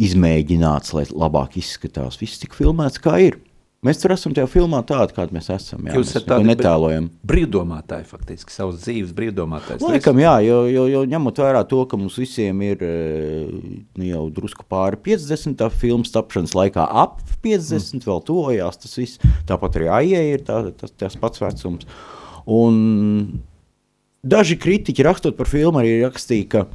izmēģināts, 0.00 0.94
lai 0.96 1.04
labāk 1.12 1.58
izskatās. 1.60 2.16
Viss 2.20 2.40
tika 2.40 2.56
filmēts 2.56 3.02
kā 3.04 3.18
ir. 3.26 3.36
Mēs 3.80 3.96
tur 3.96 4.12
esam 4.12 4.34
tajā 4.36 4.44
filmā 4.52 4.82
tādi, 4.84 5.14
kādi 5.16 5.32
mēs 5.32 5.46
esam. 5.54 5.86
Jā, 5.88 5.94
Jūs 5.96 6.10
esat 6.10 6.26
tādi 6.28 6.50
netēlojam. 6.50 7.06
Brīvdomātāji, 7.24 8.04
faktiski, 8.10 8.52
savas 8.52 8.82
dzīves 8.82 9.14
brīvdomātājs. 9.16 9.80
Laikam, 9.80 10.18
jā, 10.20 10.34
jo, 10.44 10.58
jo, 10.68 10.82
jo 10.92 11.04
ņemot 11.08 11.38
vērā 11.40 11.62
to, 11.68 11.78
ka 11.88 11.96
mums 11.96 12.18
visiem 12.20 12.58
ir 12.66 12.82
nu, 12.84 14.04
jau 14.04 14.26
drusku 14.36 14.66
pāri 14.68 14.98
50, 15.06 15.56
tā 15.62 15.70
filmas 15.72 16.12
tapšanas 16.12 16.52
laikā 16.58 16.84
ap 16.84 17.22
50, 17.40 17.96
mm. 17.96 18.04
vēl 18.04 18.20
tuvojās 18.28 18.82
tas 18.82 18.98
viss. 19.00 19.22
Tāpat 19.48 19.78
arī 19.80 19.88
AIE 19.96 20.20
ir 20.34 20.44
tā, 20.44 20.58
tas, 20.82 20.92
tas 21.00 21.16
pats 21.22 21.40
vecums. 21.40 21.88
Un 22.52 22.76
daži 24.20 24.58
kritiķi 24.60 25.06
rakstot 25.08 25.38
par 25.38 25.48
filmu 25.48 25.80
arī 25.80 25.94
rakstīja, 26.02 26.50
ka 26.52 26.66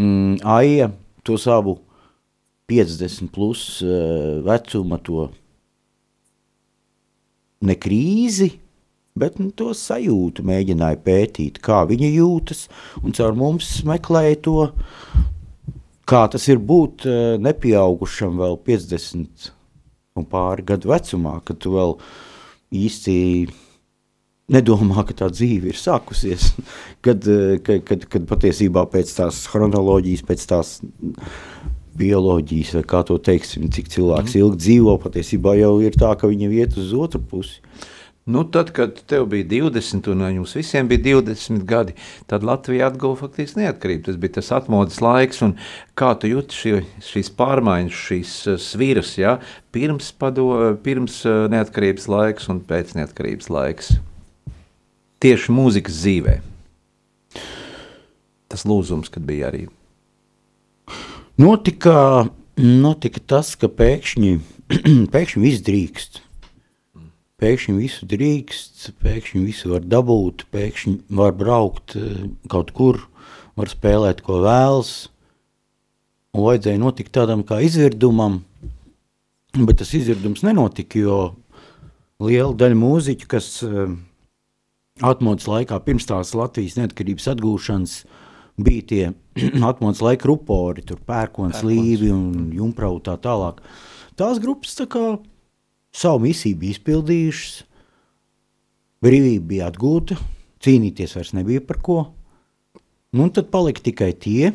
mm, 0.00 0.40
AIE 0.48 0.88
to 1.28 1.36
savu 1.36 1.76
50 2.72 3.28
plus 3.36 3.82
uh, 3.84 4.40
vecuma 4.48 4.96
to 5.04 5.28
ne 7.64 7.74
krīzi, 7.78 8.52
bet 9.18 9.38
nu, 9.42 9.50
to 9.56 9.72
sajūtu 9.74 10.44
mēģināja 10.46 11.00
pētīt, 11.04 11.60
kā 11.64 11.82
viņa 11.88 12.10
jūtas, 12.14 12.66
un 13.02 13.14
caur 13.16 13.36
mums 13.38 13.70
meklēja 13.88 14.40
to, 14.46 14.58
kā 16.08 16.24
tas 16.32 16.48
ir 16.48 16.60
būt 16.62 17.06
eh, 17.08 17.36
nepieaugušam 17.42 18.38
vēl 18.40 18.58
50 18.66 19.50
un 20.18 20.26
pāri 20.28 20.66
gadu 20.66 20.92
vecumā, 20.92 21.38
kad 21.46 21.60
tu 21.62 21.74
vēl 21.74 21.96
īsti 22.74 23.16
nedomā, 24.54 25.04
ka 25.06 25.16
tā 25.16 25.28
dzīve 25.32 25.72
ir 25.72 25.78
sākusies. 25.78 26.52
Kad, 27.04 27.26
eh, 27.30 27.58
kad, 27.62 27.84
kad, 27.86 28.02
kad 28.10 28.24
patiesībā 28.26 28.82
pēc 28.90 29.12
tās 29.14 29.44
chronoloģijas, 29.52 30.24
pēc 30.26 30.46
tās 30.50 30.72
bioloģijas, 31.98 32.74
vai 32.78 32.84
kā 32.94 33.04
to 33.08 33.18
teiksim, 33.18 33.68
cik 33.74 33.90
cilvēks 33.94 34.34
mm. 34.34 34.40
ilgi 34.42 34.64
dzīvo, 34.64 34.98
patiesībā 35.02 35.54
jau 35.58 35.76
ir 35.84 35.96
tā, 35.98 36.14
ka 36.18 36.30
viņa 36.30 36.50
iet 36.60 36.76
uz 36.80 36.94
otru 36.96 37.22
pusi. 37.22 37.62
Nu, 38.28 38.42
tad, 38.44 38.70
kad 38.76 38.98
tev 39.08 39.24
bija 39.32 39.46
20, 39.48 40.10
un 40.12 40.26
jums 40.34 40.52
visiem 40.52 40.88
bija 40.88 41.00
20 41.00 41.62
gadi, 41.64 41.94
tad 42.28 42.42
Latvija 42.44 42.90
atguva 42.90 43.16
faktiski 43.16 43.62
neatkarību. 43.62 44.02
Tas 44.04 44.18
bija 44.20 44.34
tas 44.34 44.50
atmodas 44.52 44.98
laiks, 45.00 45.40
un 45.46 45.54
kā 45.96 46.10
tu 46.20 46.28
jūti 46.28 46.58
šī, 46.58 46.74
šīs 47.08 47.32
pārmaiņas, 47.38 48.02
šīs 48.08 48.34
uh, 48.52 48.58
sviras, 48.60 49.14
ja? 49.16 49.38
pirms, 49.72 50.10
pado, 50.12 50.44
pirms 50.84 51.22
uh, 51.24 51.46
neatkarības 51.48 52.04
laiks 52.12 52.52
un 52.52 52.60
pēc 52.68 52.92
neatkarības 53.00 53.48
laiks? 53.48 53.94
Tieši 55.24 55.56
mūzikas 55.56 55.96
dzīvē. 56.04 56.38
Tas 58.52 58.68
lūzums, 58.68 59.08
kad 59.08 59.24
bija 59.24 59.48
arī. 59.48 59.64
Notika, 61.38 62.26
notika 62.58 63.20
tas, 63.22 63.52
ka 63.54 63.68
pēkšņi, 63.70 64.30
pēkšņi 65.14 65.42
viss 65.44 65.62
drīkst. 65.62 66.18
Pēkšņi 67.38 67.74
visu 67.78 68.08
drīkst, 68.10 68.88
pēkšņi 68.98 69.44
visu 69.44 69.70
var 69.70 69.84
dabūt, 69.86 70.48
pēkšņi 70.50 70.96
var 71.14 71.36
braukt 71.38 71.94
eh, 71.94 72.24
kaut 72.50 72.72
kur, 72.74 72.98
var 73.54 73.70
spēlēt, 73.70 74.24
ko 74.26 74.40
vēlas. 74.42 75.12
Un 76.34 76.42
vajadzēja 76.48 76.82
notikt 76.82 77.14
tādam 77.14 77.46
kā 77.46 77.60
izvirdumam, 77.62 78.40
bet 79.54 79.78
tas 79.78 79.94
izvirdums 79.94 80.42
nenotika, 80.42 80.98
jo 80.98 81.20
liela 82.18 82.50
daļa 82.58 82.82
mūziķu, 82.82 83.30
kas 83.30 83.52
uh, 83.62 83.94
atmodas 85.06 85.46
laikā 85.46 85.78
pirms 85.86 86.10
tās 86.10 86.34
Latvijas 86.34 86.74
neatkarības 86.80 87.30
atgūšanas, 87.30 88.00
bija 88.58 88.86
tie 88.90 89.04
atmodas 89.70 90.02
laika 90.04 90.28
rupori, 90.28 90.84
tur 90.86 91.00
pērkons, 91.06 91.62
līvi 91.66 92.10
un 92.14 92.50
jumprau 92.54 92.98
tā 93.04 93.16
tālāk. 93.22 93.62
Tās 94.18 94.40
grupas 94.42 94.74
tā 94.78 94.88
kā 94.90 95.04
savu 95.94 96.24
misiju 96.26 96.58
bija 96.58 96.76
izpildījušas, 96.76 97.62
brīvība 99.04 99.46
bija 99.52 99.70
atgūta, 99.70 100.18
cīnīties 100.64 101.14
vairs 101.16 101.34
nebija 101.38 101.62
par 101.64 101.80
ko. 101.82 101.98
Nu, 103.14 103.24
un 103.24 103.32
tad 103.32 103.48
palika 103.52 103.84
tikai 103.86 104.10
tie, 104.12 104.52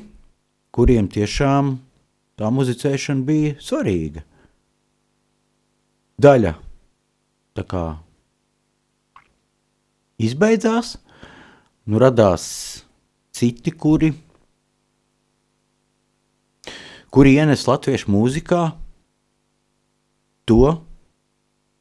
kuriem 0.75 1.07
tiešām 1.09 1.77
tā 2.37 2.49
muzicēšana 2.53 3.25
bija 3.25 3.55
svarīga. 3.63 4.23
Daļa 6.21 6.53
tā 7.57 7.63
kā 7.69 7.83
izbeidzās, 10.21 10.95
nu 11.89 11.99
radās 12.01 12.45
citi, 13.33 13.73
kuri, 13.73 14.11
kuri 17.13 17.35
ienes 17.39 17.65
latviešu 17.67 18.13
mūzikā 18.13 18.63
to, 20.49 20.75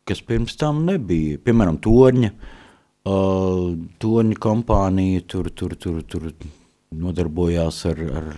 kas 0.08 0.22
pirms 0.26 0.56
tam 0.60 0.84
nebija. 0.86 1.40
Piemēram, 1.44 1.78
Torņa, 1.82 2.32
uh, 2.32 3.68
Torņa 4.02 4.40
kompānija 4.42 5.26
tur, 5.28 5.50
tur, 5.54 5.76
tur, 5.76 6.00
tur 6.08 6.32
nodarbojās 6.92 7.84
ar, 7.90 8.02
ar 8.20 8.32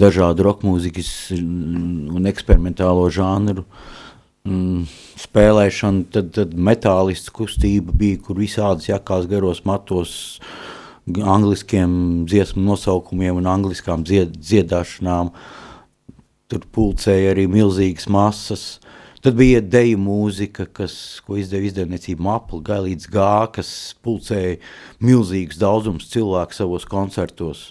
dažādu 0.00 0.46
roka 0.46 0.66
mūzikas 0.66 1.10
un 1.36 2.28
eksperimentālo 2.30 3.08
žanru. 3.12 3.66
Mm, 4.48 4.86
spēlēšana, 5.20 6.06
tad, 6.14 6.30
tad 6.32 6.54
metālists 6.56 7.28
kustība 7.34 7.92
bija, 7.92 8.22
kur 8.24 8.38
visādas 8.40 8.88
jakās 8.88 9.26
garos 9.28 9.60
matos, 9.68 10.14
angliskiem 11.08 12.26
dziesmu 12.28 12.62
nosaukumiem 12.64 13.40
un 13.40 13.48
angliskām 13.50 14.04
dzied, 14.06 14.36
dziedāšanām. 14.38 15.32
Tur 16.50 16.66
pulcēja 16.74 17.34
arī 17.34 17.46
milzīgas 17.50 18.08
masas. 18.10 18.64
Tad 19.20 19.36
bija 19.36 19.60
deju 19.60 19.98
mūzika, 20.00 20.64
kas, 20.72 20.94
ko 21.26 21.36
izdeva 21.36 21.68
izdevniecība 21.68 22.24
Mapla, 22.24 22.62
Gailīts 22.70 23.10
Gā, 23.10 23.50
kas 23.52 23.70
pulcēja 24.00 24.56
milzīgus 25.04 25.60
daudzumus 25.60 26.08
cilvēku 26.12 26.56
savos 26.56 26.88
koncertos. 26.88 27.70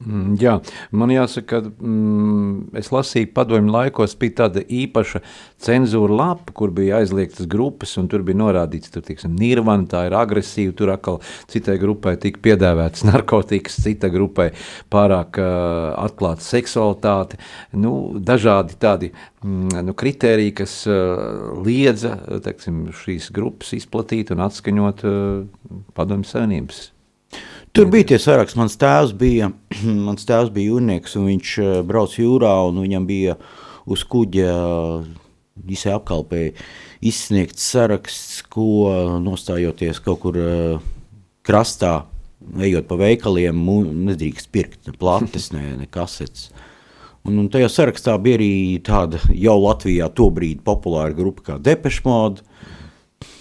Mm, 0.00 0.38
jā, 0.40 0.54
man 0.96 1.10
jāsaka, 1.12 1.58
ka 1.60 1.84
mm, 1.84 2.70
es 2.80 2.88
lasīju, 2.88 3.28
padomju 3.36 3.68
laikos 3.74 4.14
bija 4.16 4.38
tāda 4.38 4.62
īpaša 4.64 5.18
cenzūra 5.60 6.14
lapa, 6.16 6.54
kur 6.56 6.70
bija 6.72 7.02
aizliegtas 7.02 7.44
grupas, 7.50 7.92
un 8.00 8.06
tur 8.08 8.22
bija 8.24 8.38
norādīts, 8.40 8.88
tur, 8.94 9.04
tiksim, 9.04 9.34
nirvana, 9.36 9.84
tā 9.90 10.06
ir 10.08 10.16
agresīva, 10.16 10.72
tur 10.78 10.94
atkal 10.94 11.18
citai 11.52 11.76
grupai 11.82 12.14
tika 12.22 12.40
piedāvāts 12.46 13.04
narkotikas, 13.10 13.76
cita 13.84 14.08
grupai 14.12 14.48
pārāk 14.92 15.36
uh, 15.42 15.90
atklāta 16.00 16.46
seksualitāte, 16.46 17.36
nu, 17.76 17.92
dažādi 18.16 18.78
tādi 18.80 19.10
mm, 19.12 19.82
nu, 19.90 19.96
kritēriji, 20.00 20.54
kas 20.62 20.78
uh, 20.88 21.60
liedza, 21.66 22.14
teiksim, 22.46 22.86
šīs 23.02 23.28
grupas 23.36 23.76
izplatīt 23.76 24.32
un 24.32 24.46
atskaņot 24.48 25.04
uh, 25.04 25.84
padomju 25.92 26.32
savienības 26.32 26.80
Tur 27.72 27.86
bija 27.86 28.08
tie 28.10 28.18
saraksti. 28.18 28.58
Mans 28.58 28.78
tēvs 28.80 29.14
bija, 29.18 29.50
mans 30.08 30.26
tēvs 30.26 30.52
bija 30.54 30.74
jūrnieks, 30.74 31.16
un 31.20 31.28
viņš 31.30 31.56
uh, 31.62 31.72
brauc 31.86 32.16
jūrā, 32.18 32.54
un 32.70 32.82
viņam 32.82 33.06
bija 33.08 33.36
uz 33.90 34.02
kuģa 34.06 34.54
visai 35.66 35.92
apkalpē 35.96 36.50
izsniegts 37.04 37.64
saraksts, 37.72 38.40
ko 38.52 39.18
nostājoties 39.22 40.00
kaut 40.04 40.20
kur 40.24 40.38
krastā, 41.46 42.04
ejot 42.60 42.88
pa 42.88 42.98
veikaliem, 43.00 43.60
nedrīkst 44.08 44.50
pirkt 44.52 44.90
plates, 45.00 45.50
ne, 45.54 45.64
ne 45.80 45.88
kasetes. 45.90 46.50
Un, 47.26 47.36
un 47.36 47.48
tajā 47.52 47.68
sarakstā 47.68 48.14
bija 48.22 48.38
arī 48.38 48.52
tāda 48.84 49.20
jau 49.36 49.58
Latvijā 49.60 50.08
tobrīd 50.16 50.62
populāra 50.64 51.12
grupa 51.16 51.50
kā 51.50 51.58
Depeche 51.60 52.00
Mode, 52.06 52.44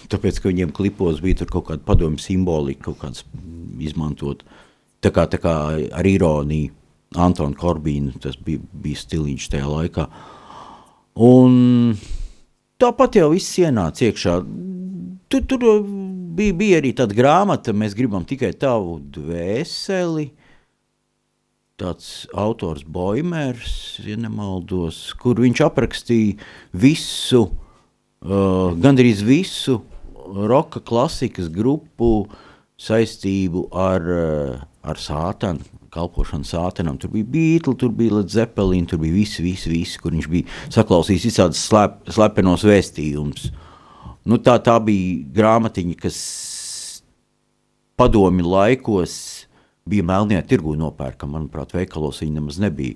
tāpēc, 0.09 0.41
ka 0.41 0.51
viņiem 0.51 0.73
klipos 0.75 1.21
bija 1.23 1.45
kaut 1.45 1.69
kāda 1.69 1.85
padomju 1.85 2.21
simbolika, 2.23 2.89
kaut 2.89 2.99
kāds 3.03 3.25
izmantot. 3.79 4.43
Tā 5.03 5.13
kā, 5.15 5.25
tā 5.31 5.39
kā 5.41 5.55
ar 5.95 6.07
ironiju 6.07 6.75
Antonu 7.17 7.57
Korbīnu 7.57 8.19
tas 8.21 8.35
bija, 8.37 8.61
bija 8.73 8.99
stiliņš 8.99 9.47
tajā 9.49 9.69
laikā. 9.69 10.05
Un 11.25 11.95
tāpat 12.79 13.17
jau 13.17 13.31
viss 13.33 13.57
ienāca 13.57 14.05
iekšā. 14.09 14.35
Tur, 15.29 15.45
tur 15.49 15.63
bija, 16.37 16.57
bija 16.57 16.81
arī 16.81 16.93
tāda 16.97 17.17
grāmata, 17.17 17.73
mēs 17.73 17.97
gribam 17.97 18.27
tikai 18.29 18.51
tavu 18.53 18.99
dvēseli. 19.15 20.29
Tāds 21.79 22.27
autors 22.35 22.83
Boimers, 22.83 23.97
ja 24.03 24.19
nemaldos, 24.19 24.99
kur 25.17 25.39
viņš 25.39 25.61
aprakstīja 25.63 26.35
visu, 26.75 27.45
uh, 27.47 28.75
gandrīz 28.83 29.23
visu 29.23 29.79
roka 30.49 30.81
klasikas 30.83 31.49
grupu 31.51 32.27
saistību 32.79 33.67
ar, 33.75 34.01
eh, 34.13 34.59
ar 34.83 34.95
sātanu, 34.95 35.65
kalpošanu 35.91 36.45
sātanam. 36.45 36.99
Tur 36.99 37.09
bija 37.09 37.25
Beatles, 37.25 37.77
tur 37.77 37.89
bija 37.89 38.19
Led 38.19 38.29
Zeppelin, 38.29 38.85
tur 38.85 38.99
bija 38.99 39.13
visi, 39.13 39.43
visi, 39.43 39.69
visi 39.69 39.99
kur 39.99 40.11
viņš 40.11 40.29
bija 40.29 40.45
saklausījis 40.69 41.25
visādas 41.25 41.57
slep, 41.57 42.05
slepenos 42.07 42.63
vēstījumus. 42.63 43.51
Nu, 44.25 44.37
tā, 44.37 44.59
tā 44.61 44.77
bija 44.83 45.25
grāmatiņa, 45.33 45.97
kas 45.99 47.01
padomi 47.97 48.43
laikos 48.45 49.45
bija 49.89 50.05
melnajā 50.05 50.45
tirgu 50.47 50.75
nopērkama. 50.79 51.39
Manuprāt, 51.39 51.73
veikalos 51.73 52.21
viņa 52.21 52.37
nemaz 52.37 52.59
nebija. 52.61 52.95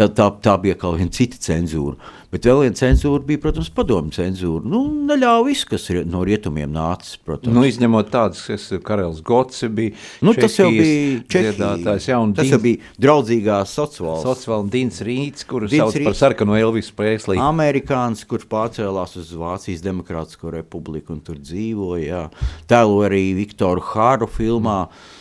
Tā, 0.00 0.06
tā, 0.16 0.30
tā 0.40 0.54
bija 0.56 0.78
kaut 0.80 0.96
kāda 0.96 1.12
cita 1.12 1.36
cenzūra. 1.44 1.98
Bet 2.32 2.46
vēl 2.46 2.62
viena 2.62 2.78
cenzūra 2.78 3.20
bija, 3.26 3.40
protams, 3.42 3.68
padomju 3.74 4.14
cenzūra. 4.14 4.62
Nu, 4.70 4.78
neļāva 5.10 5.42
visu, 5.48 5.66
kas 5.68 5.84
ir 5.92 6.06
no 6.08 6.22
rietumiem 6.24 6.70
nācis. 6.72 7.18
Protams. 7.26 7.52
Nu, 7.52 7.66
izņemot 7.68 8.08
tādas, 8.14 8.40
kas 8.48 8.64
ir 8.72 8.80
Karels 8.86 9.20
Gots, 9.26 9.60
bija 9.68 9.92
nu, 10.24 10.32
tas 10.38 10.56
jau 10.56 10.70
bija 10.72 11.20
Čehijas. 11.28 11.60
Jā, 11.60 11.74
tas 11.84 12.08
Dins, 12.38 12.54
jau 12.54 12.62
bija 12.64 12.96
draudzīgās 13.02 13.76
sociālās. 13.76 14.24
Sociālās 14.24 14.72
Dins 14.72 15.04
Rīts, 15.04 15.44
kuru 15.50 15.68
Dins 15.68 15.84
sauc 15.84 15.98
Rīts, 15.98 16.08
par 16.08 16.20
sarkano 16.22 16.56
Elvisu 16.56 16.96
Preslī. 16.96 17.36
Amerikāns, 17.44 18.24
kurš 18.30 18.48
pārcēlās 18.48 19.18
uz 19.20 19.36
Vācijas 19.36 19.84
Demokrātisko 19.84 20.56
republiku 20.56 21.12
un 21.12 21.20
tur 21.26 21.36
dzīvoja. 21.42 22.30
Tēlo 22.70 23.02
arī 23.10 23.26
Viktoru 23.42 23.84
Hāru 23.92 24.30
filmā. 24.32 24.84
Mm 24.86 25.18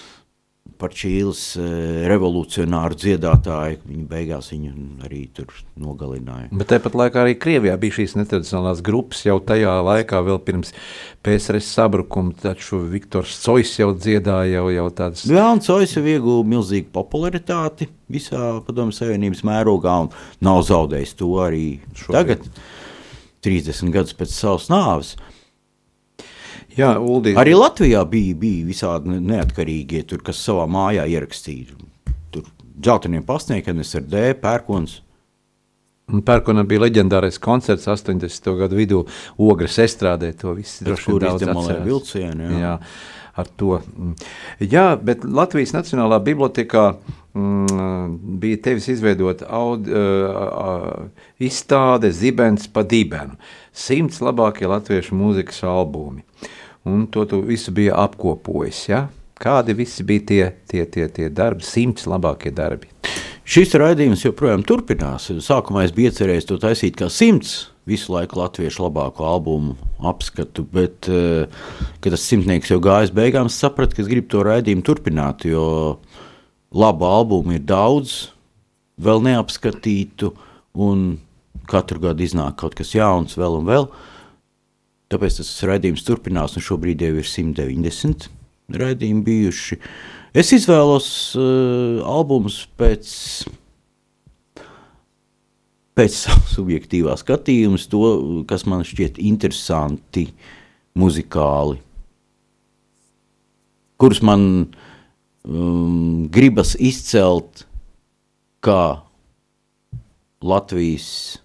par 0.80 0.94
Čīles 0.96 1.42
eh, 1.60 2.06
revolucionāru 2.10 2.98
dziedātāju. 3.00 3.80
Viņa 3.90 4.06
beigās 4.10 4.52
viņu 4.54 4.74
arī 5.08 5.22
tur 5.36 5.52
nogalināja. 5.80 6.50
Bet 6.56 6.72
tāpat 6.74 6.98
laikā 7.00 7.24
arī 7.24 7.38
Krievijā 7.42 7.78
bija 7.82 7.98
šīs 8.00 8.18
netradicionālās 8.20 8.84
grupas 8.86 9.24
jau 9.26 9.40
tajā 9.44 9.78
laikā, 9.86 10.22
vēl 10.28 10.42
pirms 10.46 10.74
PSRS 11.26 11.72
sabrukuma. 11.78 12.36
Taču 12.40 12.82
Viktors 12.92 13.40
Cois 13.44 13.74
jau 13.80 13.92
dziedāja 13.96 14.60
jau, 14.60 14.68
jau 14.76 14.88
tādas. 14.96 15.26
Jā, 15.30 15.48
un 15.54 15.64
Cois 15.66 15.96
jau 15.96 16.06
ieguva 16.06 16.46
milzīgu 16.56 16.92
popularitāti 16.96 17.90
visā 18.12 18.60
padomu 18.68 18.96
savienības 18.96 19.44
mērogā 19.48 19.96
un 20.06 20.14
nav 20.46 20.64
zaudējis 20.68 21.18
to 21.20 21.34
arī 21.44 21.66
Šobrīd. 21.94 22.16
tagad, 22.16 22.48
30 23.46 23.94
gadus 23.96 24.16
pēc 24.18 24.34
savas 24.36 24.70
nāves. 24.72 25.16
Jā, 26.80 26.94
Uldi. 27.02 27.36
Arī 27.40 27.54
Latvijā 27.58 28.06
bija, 28.10 28.38
bija 28.40 28.66
visādi 28.70 29.12
ne- 29.14 29.20
neatkarīgie, 29.36 30.06
tur, 30.08 30.24
kas 30.24 30.40
savā 30.46 30.66
mājā 30.72 31.04
ierakstīja. 31.12 31.76
Tur 32.32 32.48
dzelteniem 32.80 33.26
pasniegiem, 33.28 33.84
SRD, 33.84 34.34
pērkons. 34.42 35.00
Un 36.10 36.24
Pērkonam 36.26 36.66
bija 36.66 36.82
leģendārais 36.88 37.36
koncerts 37.38 37.86
80. 37.86 38.56
gadu 38.58 38.78
vidū. 38.80 39.04
Ogres 39.38 39.76
estrādē 39.84 40.32
to 40.40 40.56
viss 40.58 40.80
droši 40.82 41.12
vien 41.12 41.20
daudz 41.22 41.44
atcerās. 41.46 41.84
vilcienu, 41.86 42.48
jā. 42.50 42.62
jā. 42.64 42.72
Ar 43.40 43.48
to. 43.56 43.78
mm. 43.94 44.16
Jā, 44.72 44.88
bet 44.98 45.22
Latvijas 45.24 45.72
Nacionālā 45.76 46.18
bibliotekā 46.26 46.88
mm, 47.38 48.16
bija 48.42 48.58
tevis 48.66 48.90
izveidota 48.92 49.46
aud, 49.54 49.86
uh, 49.86 51.06
izstāde 51.40 52.10
Zibens 52.12 52.66
pa 52.74 52.82
dibenu. 52.84 53.38
Simts 53.72 54.18
labākie 54.26 54.68
latviešu 54.68 55.16
mūzikas 55.16 55.62
albumi. 55.70 56.26
Un 56.88 57.08
to 57.12 57.26
tu 57.28 57.42
visu 57.46 57.74
bija 57.76 57.98
apkopojis, 58.00 58.84
ja? 58.90 59.08
Kādi 59.40 59.76
visi 59.76 60.04
bija 60.04 60.26
tie, 60.28 60.46
tie, 60.68 60.86
tie, 60.86 61.08
tie 61.12 61.28
darbi, 61.32 61.64
simts 61.64 62.08
labākie 62.08 62.52
darbi? 62.56 62.92
Šis 63.50 63.72
raidījums 63.80 64.22
joprojām 64.28 64.62
turpinās. 64.68 65.30
Sākumā 65.42 65.88
es 65.88 65.94
biju 65.96 66.12
iecerējis 66.12 66.48
to 66.50 66.58
taisīt 66.62 67.00
kā 67.00 67.08
simts 67.10 67.70
visu 67.90 68.14
laiku 68.14 68.38
latviešu 68.38 68.84
labāko 68.86 69.26
albumu 69.26 69.76
apskatu, 70.06 70.66
bet, 70.70 71.10
eh, 71.10 71.48
kad 72.02 72.14
tas 72.14 72.26
simtnieks 72.30 72.70
jau 72.70 72.80
gājis 72.84 73.14
beigām, 73.16 73.50
sapratu, 73.50 73.96
ka 73.96 74.04
es 74.04 74.12
gribu 74.12 74.30
to 74.30 74.44
raidījumu 74.46 74.86
turpināt, 74.86 75.46
jo 75.50 75.98
labu 76.72 77.08
albumu 77.10 77.58
ir 77.58 77.66
daudz, 77.66 78.30
vēl 79.02 79.24
neapskatītu, 79.26 80.34
un 80.76 81.20
katru 81.70 82.00
gadu 82.00 82.26
iznāk 82.26 82.58
kaut 82.58 82.76
kas 82.76 82.94
jauns, 82.94 83.36
vēl 83.40 83.60
un 83.60 83.66
vēl. 83.66 83.90
Tāpēc 85.10 85.40
tas 85.40 85.50
raidījums 85.66 86.04
turpinās, 86.06 86.54
un 86.54 86.62
šobrīd 86.62 87.02
jau 87.02 87.16
ir 87.18 87.26
190 87.26 88.30
raidījumi 88.78 89.24
bijuši. 89.26 89.80
Es 90.38 90.52
izvēlos 90.54 91.08
uh, 91.40 92.04
albumus 92.06 92.62
pēc, 92.78 93.10
pēc 95.98 96.18
savas 96.20 96.54
subjektīvā 96.58 97.16
skatījuma, 97.18 97.82
to, 97.90 98.04
kas 98.50 98.68
man 98.70 98.86
šķiet 98.86 99.18
interesanti 99.26 100.28
muzikāli, 101.00 101.80
kurus 104.00 104.22
man 104.22 104.46
um, 104.62 106.30
gribas 106.30 106.76
izcelt 106.78 107.66
kā 108.62 109.02
Latvijas 110.40 111.40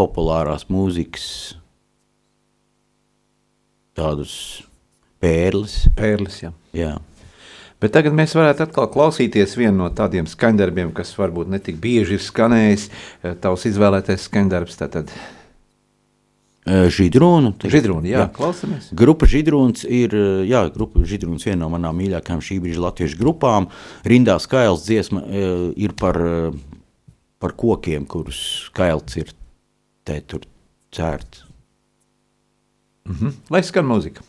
populārās 0.00 0.66
mūzikas 0.72 1.59
tādus 4.00 4.34
pērles. 5.20 5.84
Pērlis, 5.98 6.42
jā. 6.46 6.54
Jā. 6.76 6.96
Bet 7.80 7.94
tagad 7.96 8.12
mēs 8.16 8.34
varētu 8.36 8.66
atkal 8.66 8.88
klausīties 8.92 9.54
vienu 9.56 9.78
no 9.78 9.88
tādiem 9.96 10.26
skandarbiem, 10.28 10.90
kas 10.96 11.14
varbūt 11.16 11.48
ne 11.48 11.60
tik 11.64 11.78
bieži 11.80 12.18
ir 12.18 12.24
skanējis. 12.24 12.88
eh, 13.22 13.36
Tavs 13.40 13.68
izvēlētais 13.70 14.28
skandarbs, 14.28 14.80
tātad 14.80 15.12
Eh, 16.68 16.90
Židrūnu. 16.92 17.54
Židrūni, 17.72 18.10
jā, 18.12 18.26
klausamies. 18.36 18.90
Grupa 18.92 19.24
Židrūns 19.24 19.86
ir, 19.88 20.12
eh, 20.12 20.44
jā, 20.44 20.60
grupa 20.74 21.00
Židrūns 21.00 21.46
viena 21.48 21.64
no 21.64 21.70
manām 21.72 21.96
mīļākajām 21.96 22.42
šī 22.44 22.60
brīža 22.60 22.84
latviešu 22.84 23.16
grupām. 23.16 23.70
Rindā 24.04 24.36
skails 24.38 24.84
dziesma 24.84 25.24
ir 25.74 25.96
par, 25.96 26.52
par 27.40 27.52
kokiem, 27.56 28.04
kurus 28.06 28.68
skails 28.68 29.16
ir 29.16 29.32
te 30.04 30.20
tur 30.20 30.44
cērts. 30.92 31.49
Mhm. 33.10 33.32
Lai 33.50 33.62
skan 33.66 33.88
mūzika. 33.90 34.22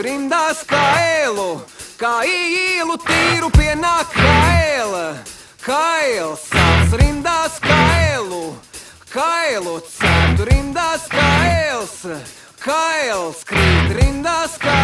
Kopju 0.00 0.02
rindās 0.02 0.64
kailu, 0.64 1.60
kā 1.98 2.24
īlu 2.24 2.96
tīru 3.04 3.50
pienāk 3.52 4.08
kaila, 4.14 5.16
kails 5.60 6.40
sāc 6.48 6.94
rindās 6.96 7.60
kailu, 7.60 8.54
kailu 9.12 9.80
cētu 9.80 10.48
rindās 10.48 11.06
kails, 11.08 12.06
kails 12.64 13.44
krīt 13.44 13.96
rindās 14.00 14.56
kā 14.58 14.80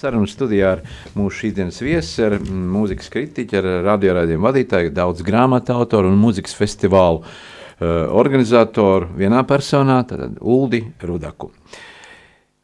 Sarunu 0.00 0.24
studijā 0.30 0.70
ar 0.78 0.80
mūsu 1.12 1.42
šīsdienas 1.42 1.82
viesi, 1.84 2.22
ar 2.24 2.38
mūzikas 2.40 3.10
kritiķu, 3.12 3.58
ar 3.60 3.66
radiorādījumu 3.84 4.46
vadītāju, 4.46 4.94
daudz 4.96 5.20
grāmatu 5.26 5.74
autoru 5.76 6.08
un 6.08 6.16
mūzikas 6.22 6.54
festivālu 6.56 7.20
uh, 7.20 8.08
organizatoru 8.16 9.10
vienā 9.18 9.42
personā, 9.48 9.98
tad 10.08 10.38
Uldi 10.40 10.86
Rudaku. 11.04 11.50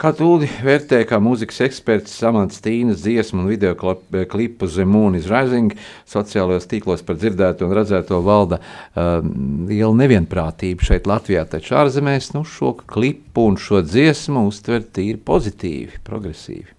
Kā 0.00 0.14
Tūlī 0.16 0.48
vērtē, 0.64 1.02
kā 1.08 1.16
mūzikas 1.24 1.62
eksperts 1.64 2.14
Samants 2.20 2.60
Tīnas 2.64 3.02
dziesmu 3.04 3.42
un 3.42 3.48
video 3.48 3.72
klipu 3.76 4.68
The 4.68 4.84
Moon 4.88 5.16
is 5.16 5.28
Rising 5.28 5.72
sociālajos 6.08 6.68
tīklos 6.68 7.04
par 7.04 7.16
dzirdēto 7.20 7.68
un 7.68 7.74
redzēto 7.76 8.22
valda 8.24 8.60
uh, 8.60 9.20
liela 9.68 9.92
nevienprātība 10.04 10.88
šeit 10.88 11.08
Latvijā, 11.08 11.44
taču 11.52 11.76
ārzemēs 11.82 12.32
nu, 12.36 12.46
šo 12.48 12.72
klipu 12.80 13.44
un 13.50 13.60
šo 13.60 13.82
dziesmu 13.84 14.46
uztver 14.48 14.88
tīri 14.88 15.20
pozitīvi, 15.20 16.00
progresīvi. 16.04 16.76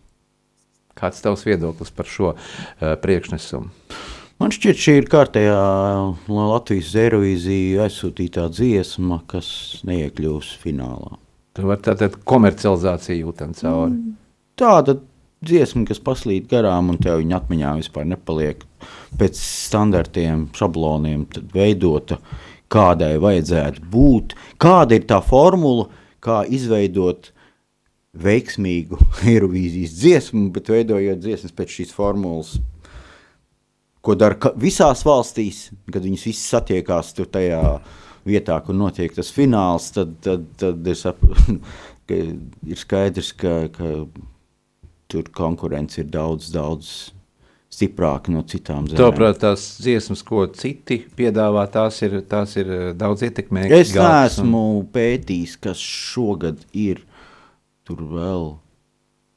Kāds 0.97 1.21
tavs 1.23 1.45
viedoklis 1.47 1.93
par 1.93 2.09
šo 2.09 2.33
uh, 2.33 2.93
priekšnesumu? 3.01 3.69
Man 4.37 4.53
šķiet, 4.53 4.77
šī 4.77 4.93
ir 4.99 5.07
kārtējā 5.09 5.61
Latvijas 6.29 6.91
Eirovīzija 7.01 7.87
aizsūtītā 7.87 8.43
dziesma, 8.53 9.23
kas 9.29 9.47
neiekļūs 9.89 10.51
finālā. 10.61 11.17
Tur 11.57 11.71
var 11.71 11.79
tātad 11.81 12.19
komercializācija 12.29 13.17
jūtam 13.17 13.55
cauri. 13.57 13.95
Mm. 13.95 14.11
Tāda 14.61 14.99
dziesma, 15.41 15.87
kas 15.89 16.01
paslīd 16.05 16.45
garām, 16.51 16.91
un 16.93 16.99
tev 17.01 17.17
viņa 17.23 17.39
atmiņā 17.39 17.71
vispār 17.79 18.05
nepaliek 18.09 18.61
pēc 19.17 19.39
standartiem, 19.41 20.47
šabloniem 20.57 21.25
veidota, 21.53 22.19
kādai 22.69 23.15
vajadzētu 23.23 23.89
būt. 23.89 24.37
Kāda 24.61 24.99
ir 24.99 25.09
tā 25.09 25.17
formula, 25.25 25.87
kā 26.21 26.43
izveidot 26.45 27.31
veiksmīgu 28.17 28.99
Eirovīzijas 29.33 29.95
dziesmu, 29.99 30.47
bet 30.55 30.71
veidojot 30.71 31.21
dziesmas 31.23 31.55
pēc 31.57 31.79
šīs 31.79 31.93
formulas, 31.95 32.55
ko 34.01 34.15
dara 34.15 34.53
visās 34.59 35.03
valstīs, 35.05 35.67
kad 35.91 36.03
viņas 36.05 36.27
visas 36.29 36.53
satiekās 36.55 37.11
tur 37.17 37.27
tajā 37.31 37.61
vietā, 38.27 38.59
kur 38.63 38.75
notiek 38.75 39.13
tas 39.15 39.31
fināls, 39.33 39.91
tad, 39.95 40.15
tad, 40.23 40.47
tad 40.59 40.87
ir, 40.87 40.97
sap, 40.99 41.21
ir 42.11 42.79
skaidrs, 42.79 43.33
ka, 43.35 43.59
ka 43.73 43.93
tur 45.11 45.29
konkurence 45.35 46.01
ir 46.03 46.09
daudz, 46.11 46.51
daudz 46.55 46.91
stiprāka 47.71 48.31
no 48.31 48.43
citām 48.47 48.87
zemēm. 48.87 49.01
Tāpēc 49.01 49.41
tās 49.43 49.65
dziesmas, 49.83 50.23
ko 50.25 50.45
citi 50.55 51.01
piedāvā, 51.17 51.65
tās 51.71 51.99
ir, 52.05 52.19
tās 52.29 52.55
ir 52.59 52.71
eh, 52.71 52.85
daudz 52.97 53.25
ietekmīgākas. 53.27 53.91
Es 53.91 53.95
neesmu 53.95 54.63
un... 54.79 54.85
pētījis, 54.93 55.57
kas 55.67 55.81
šogad 55.83 56.63
ir 56.71 57.03
tur 57.87 58.03
vēl. 58.11 58.49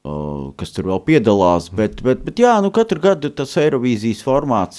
Uh, 0.00 0.50
kas 0.56 0.72
tur 0.72 0.88
vēl 0.88 1.00
piedalās, 1.04 1.68
bet, 1.76 1.98
bet, 2.00 2.22
bet 2.24 2.40
jā, 2.40 2.54
nu 2.64 2.70
katru 2.72 3.02
gadu 3.04 3.28
tas 3.36 3.52
Eirovīzijas 3.60 4.22
formāts 4.24 4.78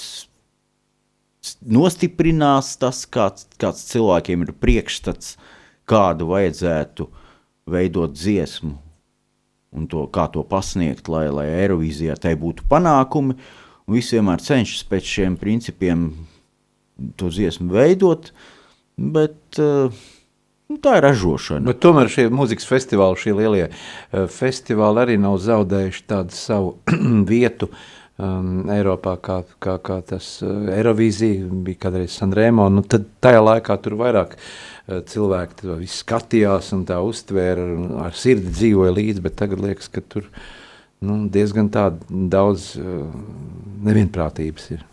nostiprinās 1.61 2.75
tas, 2.81 3.03
kāds, 3.09 3.45
kāds 3.61 3.83
cilvēkiem 3.91 4.45
ir 4.45 4.53
priekšstats, 4.61 5.35
kādu 5.89 6.29
vajadzētu 6.31 7.07
veidot 7.69 8.13
dziesmu 8.17 8.77
un 9.71 9.87
to, 9.87 10.03
kā 10.11 10.27
to 10.31 10.43
pasniegt, 10.47 11.07
lai, 11.11 11.27
lai 11.31 11.47
Eirovīzijā 11.63 12.17
tai 12.19 12.35
būtu 12.39 12.65
panākumi. 12.69 13.37
Un 13.87 13.95
visi 13.95 14.17
vienmēr 14.17 14.43
cenšas 14.43 14.83
pēc 14.89 15.07
šiem 15.07 15.37
principiem 15.39 16.09
to 17.17 17.31
dziesmu 17.31 17.71
veidot, 17.73 18.29
bet 18.99 19.61
uh, 19.63 19.93
tā 20.81 20.97
ir 20.99 21.05
ražošana. 21.07 21.65
Bet 21.67 21.79
tomēr 21.83 22.11
šie 22.11 22.27
mūzikas 22.33 22.67
festivāli, 22.69 23.19
šie 23.19 23.33
lielie 23.37 23.63
uh, 23.69 24.27
festivāli 24.31 25.03
arī 25.03 25.17
nav 25.21 25.39
zaudējuši 25.43 26.05
tādu 26.09 26.37
savu 26.37 26.75
vietu 27.31 27.69
um, 27.71 28.69
Eiropā, 28.71 29.15
kā, 29.23 29.41
kā, 29.63 29.77
kā 29.83 30.01
tas 30.07 30.33
uh, 30.45 30.69
Eirovīzija 30.75 31.49
bija 31.67 31.83
kādreiz 31.87 32.15
Sanremo, 32.17 32.69
nu 32.73 32.85
tad 32.87 33.07
tajā 33.23 33.41
laikā 33.43 33.77
tur 33.83 33.97
vairāk 34.01 34.37
uh, 34.37 35.01
cilvēki 35.11 35.59
to 35.63 35.79
visu 35.81 36.01
skatījās 36.03 36.71
un 36.77 36.85
tā 36.89 37.01
uztvēra, 37.05 37.67
ar 38.07 38.17
sirdi 38.17 38.53
dzīvoja 38.53 38.95
līdzi, 38.97 39.25
bet 39.25 39.39
tagad 39.41 39.63
liekas, 39.65 39.91
ka 39.91 40.03
tur 40.03 40.29
nu, 41.01 41.23
diezgan 41.33 41.71
tā 41.73 41.89
daudz 42.09 42.75
nevienprātības 43.81 44.71
ir. 44.75 44.85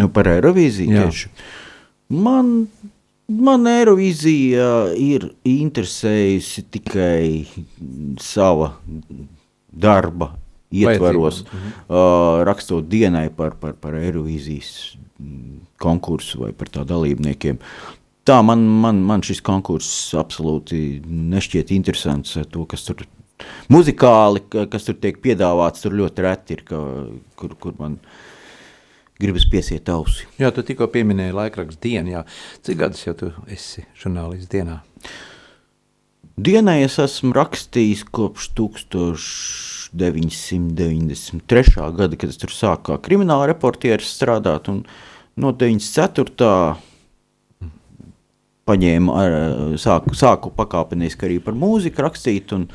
Nu, 0.00 0.08
par 0.08 0.30
Eirovīziju 0.30 1.02
tieši. 1.02 1.30
Man, 2.12 2.66
man 3.40 3.66
Eirovīzija 3.70 4.68
ir 4.98 5.28
interesējusi 5.48 6.64
tikai 6.72 7.44
sava 8.20 8.72
darba 9.72 10.32
ietvaros, 10.72 11.42
uh, 11.44 12.42
rakstot 12.48 12.88
dienai 12.88 13.28
par, 13.34 13.56
par, 13.60 13.76
par 13.80 13.96
Eirovīzijas 14.00 14.96
konkursu 15.82 16.46
vai 16.46 16.52
par 16.56 16.70
tā 16.72 16.84
dalībniekiem. 16.88 17.58
Tā 18.22 18.38
man, 18.46 18.62
man, 18.84 19.00
man 19.02 19.24
šis 19.26 19.42
konkurss 19.44 20.12
absolūti 20.18 21.02
nešķiet 21.06 21.72
interesants. 21.74 22.36
To, 22.54 22.66
kas 22.70 22.86
tur 22.86 23.02
muzikāli, 23.72 24.44
kas 24.70 24.86
tur 24.86 24.98
tiek 25.02 25.18
piedāvāts, 25.22 25.82
tur 25.82 25.96
ļoti 25.98 26.24
reti 26.24 26.58
ir, 26.58 26.62
ka, 26.68 26.82
kur, 27.38 27.56
kur 27.58 27.74
man 27.80 27.98
gribas 29.22 29.46
piesiet 29.48 29.90
ausi. 29.92 30.26
Jā, 30.40 30.52
tu 30.54 30.64
tikko 30.66 30.88
pieminēji 30.92 31.36
laikrakstu 31.38 31.88
dienu. 31.88 32.16
Jā. 32.16 32.24
Cik 32.66 32.82
gadus 32.82 33.06
jau 33.06 33.14
tu 33.18 33.30
esi 33.50 33.86
žurnālists 33.98 34.50
dienā? 34.52 34.80
Dienai 36.42 36.80
es 36.86 36.98
esmu 37.02 37.34
rakstījis 37.36 38.06
kopš 38.10 38.50
1000. 38.58 39.70
1993. 39.92 41.96
gada, 41.96 42.16
kad 42.16 42.30
es 42.30 42.40
tur 42.40 42.52
sāku 42.52 42.92
kā 42.92 42.98
krimināla 43.04 43.50
reportieris 43.50 44.14
strādāt, 44.16 44.70
un 44.72 44.82
no 45.36 45.52
94. 45.52 46.78
paņēmu, 48.68 49.14
ar, 49.18 49.36
sāku, 49.80 50.16
sāku 50.16 50.52
pakāpeniski 50.56 51.28
arī 51.28 51.38
par 51.44 51.56
mūziku 51.58 52.06
rakstīt, 52.06 52.54
un, 52.56 52.68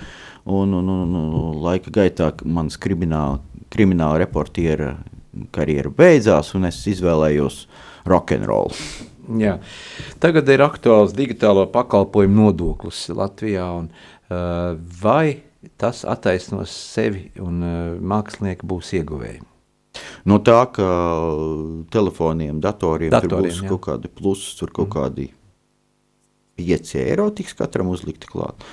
un, 0.46 0.78
un, 0.78 0.94
un, 0.94 1.18
un 1.18 1.62
laika 1.66 1.94
gaitā 1.94 2.32
mans 2.46 2.78
krimināla, 2.82 3.42
krimināla 3.74 4.22
reportiera 4.22 4.94
karjera 5.54 5.92
beidzās, 5.94 6.54
un 6.58 6.70
es 6.70 6.80
izvēlējos 6.90 7.66
rokenrolu. 8.08 8.76
Jā. 9.42 9.58
Tagad 10.24 10.48
ir 10.54 10.64
aktuāls 10.64 11.16
digitālo 11.16 11.66
pakalpojumu 11.72 12.48
nodoklis 12.48 13.04
Latvijā. 13.12 13.66
Un, 13.82 13.90
uh, 14.32 14.78
vai 15.02 15.44
tas 15.82 16.06
attaisnos 16.08 16.72
sevi 16.72 17.28
un 17.44 17.60
uh, 17.60 17.76
mākslinieki 18.00 18.68
būs 18.68 18.94
ieguvēji. 19.02 19.44
No 20.30 20.38
tā, 20.46 20.60
ka 20.74 20.88
telefoniem, 21.94 22.62
datoriem, 22.62 23.12
datoriem 23.12 23.30
tur 23.30 23.48
būs 23.48 23.62
jā. 23.64 23.70
kaut 23.72 23.84
kādi 23.88 24.12
plusi, 24.14 24.54
tur 24.60 24.72
kaut 24.76 24.90
mm. 24.90 24.94
kādi 24.96 25.30
5 26.58 26.94
eiro 27.02 27.30
tiks 27.36 27.56
katram 27.58 27.90
uzlikti 27.94 28.30
klāt. 28.30 28.66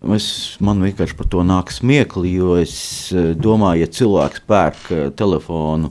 Es, 0.00 0.56
man 0.64 0.80
vienkārši 0.80 1.16
par 1.18 1.26
to 1.28 1.42
nāk 1.44 1.72
smiekli, 1.74 2.32
jo 2.38 2.54
es 2.56 2.74
eh, 3.12 3.34
domāju, 3.36 3.84
ja 3.84 3.92
cilvēks 3.92 4.46
pērk 4.48 4.86
eh, 4.96 5.02
telefonu 5.12 5.90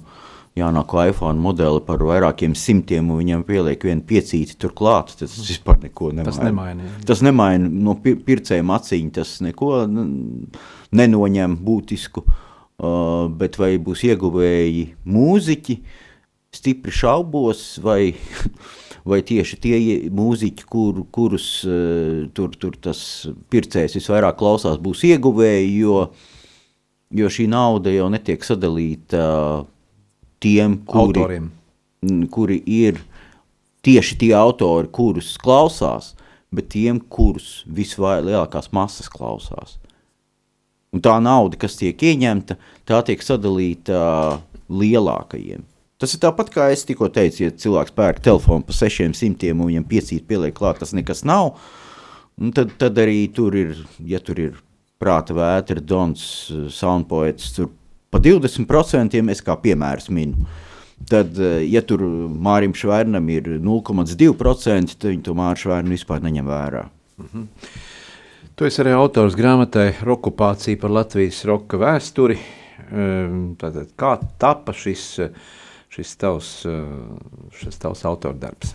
jaunāko 0.57 1.03
iPhone 1.05 1.39
modeli 1.39 1.82
par 1.86 2.01
vairākiem 2.03 2.55
simtiem, 2.57 3.12
un 3.14 3.22
viņam 3.22 3.45
pieliek 3.47 3.86
vienu 3.86 4.03
piecīti 4.10 4.57
turklāt, 4.60 5.14
tas 5.20 5.38
vispār 5.45 5.78
neko 5.86 6.10
nemaina. 6.10 6.32
Tas 6.32 6.41
nemaina, 6.41 6.89
tas 7.07 7.24
nemaina 7.24 7.70
no 7.70 7.95
pircējiem 8.01 8.74
acīm, 8.76 9.14
tas 9.16 9.38
neko 9.45 9.86
nenoņem 10.99 11.55
būtisku, 11.64 12.26
uh, 12.26 13.30
bet 13.39 13.60
vai 13.62 13.76
būs 13.80 14.03
ieguvēji 14.10 14.86
mūziķi, 15.05 15.78
stipri 16.60 16.97
šaubos, 16.97 17.64
vai, 17.86 18.01
vai 19.08 19.22
tieši 19.26 19.60
tie 19.62 19.80
mūziķi, 20.14 20.66
kur, 20.70 21.04
kurus 21.14 21.47
uh, 21.68 22.28
tur, 22.36 22.54
tur 22.60 22.78
tas 22.82 23.02
pircējs 23.52 23.97
visvairāk 24.00 24.39
klausās, 24.39 24.80
būs 24.82 25.06
ieguvēji, 25.10 25.72
jo, 25.84 26.02
jo 27.16 27.32
šī 27.32 27.47
nauda 27.52 27.93
jau 27.93 28.10
netiek 28.12 28.43
sadalīta 28.45 29.24
uh, 29.24 29.68
tiem, 30.43 30.80
kuri, 30.88 31.20
Autoriem. 31.20 31.52
kuri 32.34 32.62
ir 32.66 33.00
tieši 33.86 34.18
tie 34.20 34.34
autori, 34.38 34.89
kurus 34.91 35.36
klausās, 35.41 36.14
bet 36.52 36.72
tiem, 36.74 37.00
kurus 37.00 37.64
vislielākās 37.68 38.72
masas 38.76 39.10
klausās. 39.12 39.78
Un 40.89 41.04
tā 41.06 41.20
nauda, 41.22 41.60
kas 41.62 41.78
tiek 41.78 42.02
ieņemta, 42.02 42.58
tā 42.89 43.02
tiek 43.06 43.22
sadalīta 43.22 44.00
uh, 44.00 44.39
lielākajiem. 44.70 45.68
Tas 46.00 46.14
ir 46.16 46.22
tāpat 46.24 46.52
kā 46.54 46.70
es 46.72 46.86
tikko 46.88 47.10
teicu, 47.12 47.43
ja 47.43 47.52
cilvēks 47.52 47.91
pērk 47.95 48.22
telefonu 48.24 48.64
par 48.64 48.78
600 48.78 49.52
un 49.52 49.66
viņam 49.68 49.88
piecīt 49.89 50.28
pieliek 50.30 50.56
klāt, 50.56 50.80
tas 50.80 50.95
nekas 50.95 51.26
nav. 51.28 51.58
Tad, 52.56 52.72
tad 52.80 53.02
arī 53.04 53.26
tur 53.36 53.56
ir, 53.60 53.76
ja 54.08 54.22
tur 54.24 54.39
ir 54.39 54.56
prāta 55.00 55.36
vētra, 55.36 55.84
dons, 55.84 56.24
soundpoets, 56.72 57.52
tur 57.58 57.68
pa 58.10 58.22
20% 58.24 59.20
es 59.34 59.43
kā 59.43 59.58
piemērs 59.60 60.08
minu. 60.16 60.47
Tad, 61.10 61.38
ja 61.68 61.82
tur 61.88 62.02
Mārim 62.04 62.74
Švērnam 62.76 63.28
ir 63.32 63.54
0,2%, 63.64 64.95
tad 65.00 65.12
viņi 65.12 65.24
to 65.28 65.36
Māru 65.36 65.62
Švērnu 65.64 65.95
vispār 65.95 66.24
neņem 66.24 66.47
vērā. 66.47 66.88
Mm 67.20 67.30
-hmm. 67.34 67.47
Tu 68.56 68.66
esi 68.66 68.82
arī 68.82 68.91
autors 68.91 69.36
grāmatai 69.36 69.93
Rokupācija 70.04 70.80
par 70.82 70.91
Latvijas 70.91 71.45
roka 71.45 71.78
vēsturi. 71.78 72.38
Ehm, 72.91 73.54
Tātad, 73.56 73.93
kā 73.95 74.18
tapa 74.38 74.74
šis, 74.74 75.20
šis 75.89 76.15
tavs, 76.21 76.65
eh, 76.65 76.85
šis 77.59 77.77
tavs 77.81 78.05
autordarbs? 78.05 78.73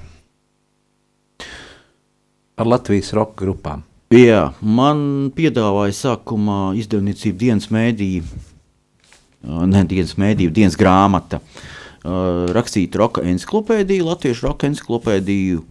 Ar 2.56 2.66
Latvijas 2.66 3.12
roka 3.12 3.44
grupām. 3.44 3.82
Jā, 4.14 4.52
man 4.62 5.32
piedāvāja 5.34 5.94
sākumā 5.96 6.76
izdevniecība 6.78 7.38
dienas 7.40 7.66
mēdī, 7.72 8.22
uh, 8.22 9.64
ne 9.66 9.82
dienas 9.90 10.14
mēdī, 10.14 10.46
dienas 10.54 10.76
grāmata. 10.78 11.40
Uh, 12.04 12.46
rakstīt 12.54 12.94
roka 13.00 13.24
encyklopēdiju, 13.26 14.06
latviešu 14.06 14.46
roka 14.46 14.68
encyklopēdiju. 14.68 15.64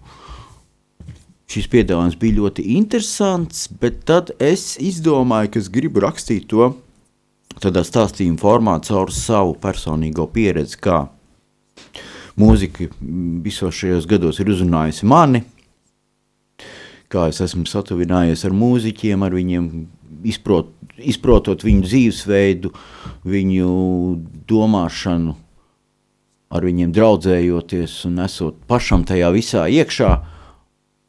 Šis 1.53 1.69
piedāvājums 1.71 2.17
bija 2.19 2.39
ļoti 2.41 2.65
interesants, 2.75 3.67
bet 3.79 4.01
tad 4.09 4.33
es 4.41 4.73
izdomāju, 4.81 5.53
ka 5.53 5.61
es 5.61 5.69
gribu 5.71 6.03
rakstīt 6.03 6.49
to 6.51 6.73
tādā 7.61 7.83
stāstījuma 7.85 8.41
formā 8.41 8.79
caur 8.83 9.13
savu 9.13 9.53
personīgo 9.61 10.25
pieredzi, 10.33 10.81
kā 10.83 11.03
mūzika 12.39 12.88
visos 13.45 13.76
šajos 13.78 14.07
gados 14.09 14.39
ir 14.41 14.51
uzrunājusi 14.53 15.09
mani, 15.09 15.43
kā 17.13 17.28
es 17.30 17.41
esmu 17.45 17.67
satuvinājies 17.69 18.45
ar 18.47 18.55
mūziķiem, 18.57 19.26
ar 19.26 19.36
viņiem 19.38 19.69
izprot, 20.30 20.71
izprotot 20.97 21.65
viņu 21.65 21.86
dzīvesveidu, 21.86 22.74
viņu 23.30 23.69
domāšanu, 24.49 25.36
ar 26.53 26.65
viņiem 26.67 26.93
draudzējoties 26.93 27.99
un 28.09 28.24
esot 28.26 28.57
pašam 28.69 29.05
tajā 29.09 29.30
visā 29.34 29.67
iekšā, 29.69 30.11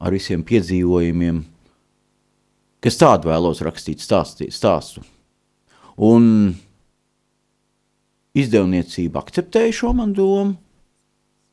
ar 0.05 0.13
visiem 0.13 0.45
piedzīvojumiem, 0.45 1.41
kas 2.85 3.01
tādu 3.01 3.31
vēlos 3.33 3.63
rakstīt 3.65 4.05
stāstī, 4.05 4.51
stāstu. 4.53 5.05
Un 6.05 6.55
izdevniecība 8.35 9.23
akceptēja 9.23 9.81
šo 9.81 9.95
man 9.97 10.13
domu, 10.17 10.57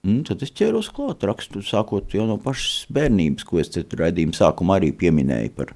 Un 0.01 0.23
tad 0.25 0.41
es 0.41 0.49
ķēros 0.57 0.87
klāt, 0.97 1.21
rakstu 1.29 1.61
sākot 1.61 2.09
jau 2.15 2.23
no 2.25 2.39
pašas 2.41 2.87
bērnības, 2.89 3.45
ko 3.45 3.59
es 3.61 3.69
raidījuma 3.77 4.33
sākumā 4.33 4.79
arī 4.79 4.89
pieminēju 4.97 5.51
par 5.59 5.75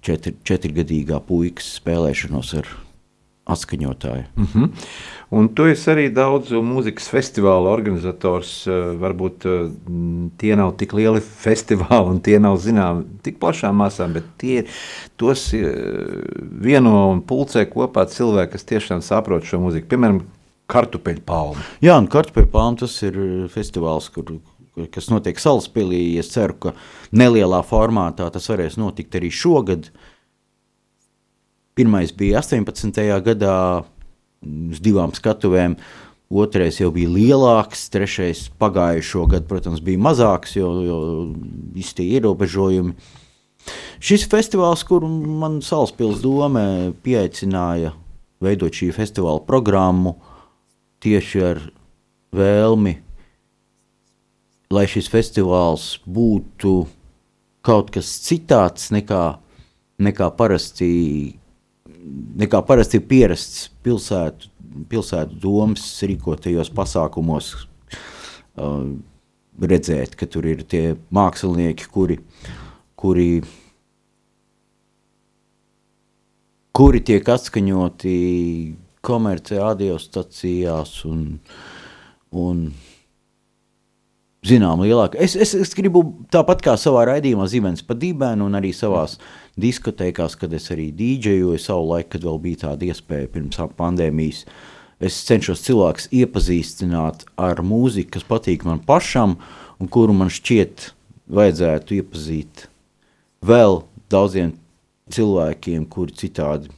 četri, 0.00 0.32
četrgadīgā 0.48 1.18
puikas 1.28 1.68
spēlēšanos 1.76 2.54
ar 2.62 2.70
atskaņotāju. 3.44 4.24
Mm 4.36 4.46
-hmm. 4.54 4.68
Un 5.30 5.48
tu 5.48 5.64
esi 5.66 5.90
arī 5.90 6.04
daudzu 6.14 6.62
mūzikas 6.62 7.08
festivālu 7.08 7.66
organizators. 7.68 8.66
eh, 8.66 8.72
Varbūt 9.02 9.46
eh, 9.46 9.70
tie 10.38 10.56
nav 10.56 10.76
tik 10.76 10.92
lieli 10.92 11.20
festivāli 11.46 12.10
un 12.10 12.20
tie 12.20 12.38
nav 12.38 12.56
zināmi 12.58 13.04
tik 13.22 13.38
plašām 13.38 13.76
masām, 13.76 14.12
bet 14.12 14.24
tie, 14.38 14.64
tos 15.16 15.54
eh, 15.54 15.74
vieno 16.60 17.10
un 17.10 17.20
pulcē 17.20 17.66
kopā 17.66 18.06
cilvēki, 18.06 18.52
kas 18.52 18.64
tiešām 18.64 19.02
saprot 19.02 19.44
šo 19.44 19.58
mūziku. 19.58 19.86
Piemēram, 19.88 20.22
kartupeļu 20.72 21.22
palmu. 21.26 21.60
Jā, 21.84 21.98
un 22.00 22.08
Kartupēļpalma 22.08 22.82
tas 22.82 22.94
ir 23.02 23.18
uh, 23.18 23.50
festivāls, 23.52 24.08
kur, 24.12 24.38
kas 24.94 25.10
notiek 25.12 25.40
Salaspilī. 25.40 26.18
Es 26.20 26.32
ceru, 26.32 26.54
ka 26.54 26.74
nelielā 27.12 27.62
formātā 27.66 28.30
tas 28.32 28.48
varēs 28.48 28.78
notikt 28.80 29.18
arī 29.18 29.32
šogad. 29.34 29.90
Pirmais 31.74 32.12
bija 32.12 32.42
18. 32.42 33.00
gadā 33.24 33.56
uz 34.42 34.80
divām 34.82 35.14
skatuvēm, 35.16 35.78
otrais 36.32 36.80
jau 36.80 36.90
bija 36.92 37.08
lielāks, 37.12 37.86
trešais 37.92 38.46
pagājušo 38.60 39.24
gadu, 39.32 39.48
protams, 39.48 39.80
bija 39.84 40.00
mazāks, 40.00 40.56
jo, 40.58 40.68
jo 40.84 40.98
visi 41.72 41.96
tie 41.96 42.08
ierobežojumi. 42.18 42.94
Šis 44.02 44.26
festivāls, 44.28 44.82
kuru 44.84 45.08
man 45.08 45.60
Salaspils 45.62 46.20
doma 46.24 46.92
pieaicināja 47.04 47.94
veidot 48.42 48.74
šī 48.74 48.90
festivāla 48.96 49.40
programmu, 49.46 50.16
tieši 51.02 51.44
ar 51.46 51.60
vēlmi, 52.34 52.96
lai 54.72 54.88
šis 54.90 55.08
festivāls 55.12 55.86
būtu 56.08 56.74
kaut 57.62 57.92
kas 57.94 58.08
citāds 58.24 58.90
nekā, 58.94 59.22
nekā 60.02 60.32
parasti 60.34 60.90
nekā 62.42 62.62
parasti 62.66 62.98
ir 63.00 63.06
pierasts 63.08 63.68
pilsētu, 63.84 64.50
pilsētu 64.90 65.38
domas 65.42 65.84
rīkotajos 66.06 66.72
pasākumos. 66.74 67.54
Uh, 68.52 68.92
redzēt, 69.60 70.16
ka 70.16 70.26
tur 70.28 70.46
ir 70.48 70.62
tie 70.68 70.94
mākslinieki, 71.14 71.88
kuri, 71.92 72.18
kuri, 72.98 73.28
kuri 76.76 77.02
tiek 77.04 77.28
atskaņoti 77.34 78.14
komerciālajās 79.02 79.68
radiostacijās 79.72 80.94
un, 81.08 81.22
un 82.32 82.64
zinām, 84.46 84.82
lielāka. 84.82 85.18
Es, 85.22 85.36
es, 85.38 85.54
es 85.54 85.72
gribu 85.78 86.02
tāpat 86.32 86.62
kā 86.64 86.74
savā 86.80 87.04
raidījumā 87.12 87.46
Zibens 87.50 87.84
pa 87.86 87.94
dibēnu 87.98 88.48
un 88.48 88.58
arī 88.58 88.72
savās 88.74 89.18
diskotēkās, 89.62 90.34
kad 90.40 90.54
es 90.56 90.66
arī 90.74 90.88
dīdžejoju 90.98 91.60
savu 91.62 91.92
laiku, 91.92 92.16
kad 92.16 92.26
vēl 92.26 92.40
bija 92.42 92.62
tāda 92.66 92.88
iespēja 92.90 93.30
pirms 93.30 93.60
pandēmijas. 93.78 94.44
Es 95.02 95.18
cenšos 95.26 95.62
cilvēkus 95.66 96.08
iepazīstināt 96.14 97.24
ar 97.38 97.62
mūziku, 97.66 98.16
kas 98.16 98.26
patīk 98.26 98.66
man 98.66 98.82
pašam 98.86 99.36
un 99.82 99.90
kuru 99.90 100.14
man 100.14 100.30
šķiet 100.30 100.90
vajadzētu 101.32 101.98
iepazīt 101.98 102.66
vēl 103.46 103.82
daudziem 104.10 104.54
cilvēkiem, 105.12 105.86
kuri 105.90 106.14
citādi 106.18 106.70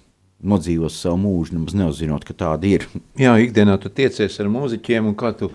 nodzīvos 0.45 0.97
savu 1.01 1.21
mūžu, 1.23 1.57
nemaz 1.57 1.77
neuzzinot, 1.77 2.25
ka 2.29 2.37
tāda 2.37 2.69
ir. 2.69 2.85
Jā, 3.21 3.33
ikdienā 3.41 3.79
tu 3.81 3.93
tiecies 3.93 4.37
ar 4.41 4.51
mūziķiem, 4.53 5.09
un 5.09 5.17
kā, 5.17 5.33
tu 5.37 5.51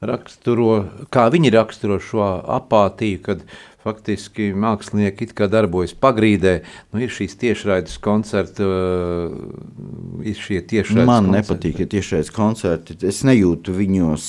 raksturo, 0.00 0.84
kā 1.12 1.28
viņi 1.32 1.52
raksturo 1.54 1.98
šo 2.02 2.24
apātiju, 2.58 3.22
kad 3.24 3.44
faktiski 3.86 4.50
mākslinieki 4.58 5.28
it 5.28 5.32
kā 5.38 5.46
darbojas 5.50 5.94
pagrīdē. 5.94 6.56
Nu, 6.92 7.00
ir 7.04 7.12
šīs 7.14 7.36
tiešraides 7.38 8.00
koncerti, 8.02 8.66
uh, 8.66 10.26
ir 10.26 10.34
šie 10.34 10.60
tiešraides 10.66 11.06
Man 11.06 11.30
koncerti. 11.30 11.38
nepatīk, 11.38 11.80
ja 11.84 11.86
tiešais 11.94 12.32
koncerti. 12.34 12.98
Es 13.06 13.22
nejūtu 13.26 13.74
viņos. 13.76 14.28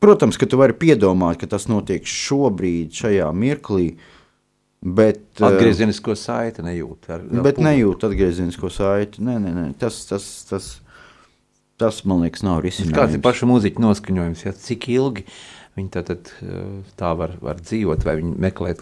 Protams, 0.00 0.38
ka 0.40 0.46
tu 0.48 0.60
vari 0.60 0.76
piedomāt, 0.76 1.40
ka 1.40 1.48
tas 1.50 1.66
notiek 1.68 2.04
šobrīd, 2.08 2.92
šajā 2.96 3.28
mirklī. 3.36 3.94
Bet, 4.80 5.20
eh, 5.40 5.44
Atgriezenisko 5.44 6.14
saiti 6.16 6.62
nejūt. 6.64 7.10
Ar, 7.10 7.20
ar 7.20 7.42
bet 7.44 7.58
publiku. 7.58 7.64
nejūt 7.66 8.06
atgriezenisko 8.08 8.70
saiti. 8.72 9.20
Nē, 9.20 9.34
nē, 9.36 9.50
nē. 9.52 9.64
Tas, 9.76 9.98
tas, 10.08 10.28
tas, 10.48 10.70
tas, 11.80 12.02
man 12.08 12.24
liekas, 12.24 12.44
nav 12.46 12.60
Kāds 12.60 12.80
ir 12.80 12.86
risinājums. 12.86 13.22
paša 13.24 13.48
mūziķa 13.50 13.84
noskaņojums? 13.86 14.44
Ja? 14.46 14.54
Cik 14.66 14.88
ilgi 14.94 15.26
viņi 15.78 15.92
tā, 15.94 16.02
tad, 16.06 16.32
uh, 16.44 16.80
tā 17.00 17.12
var, 17.16 17.36
var 17.40 17.60
dzīvot, 17.62 18.04
vai 18.06 18.18
viņi 18.20 18.34
meklē 18.42 18.74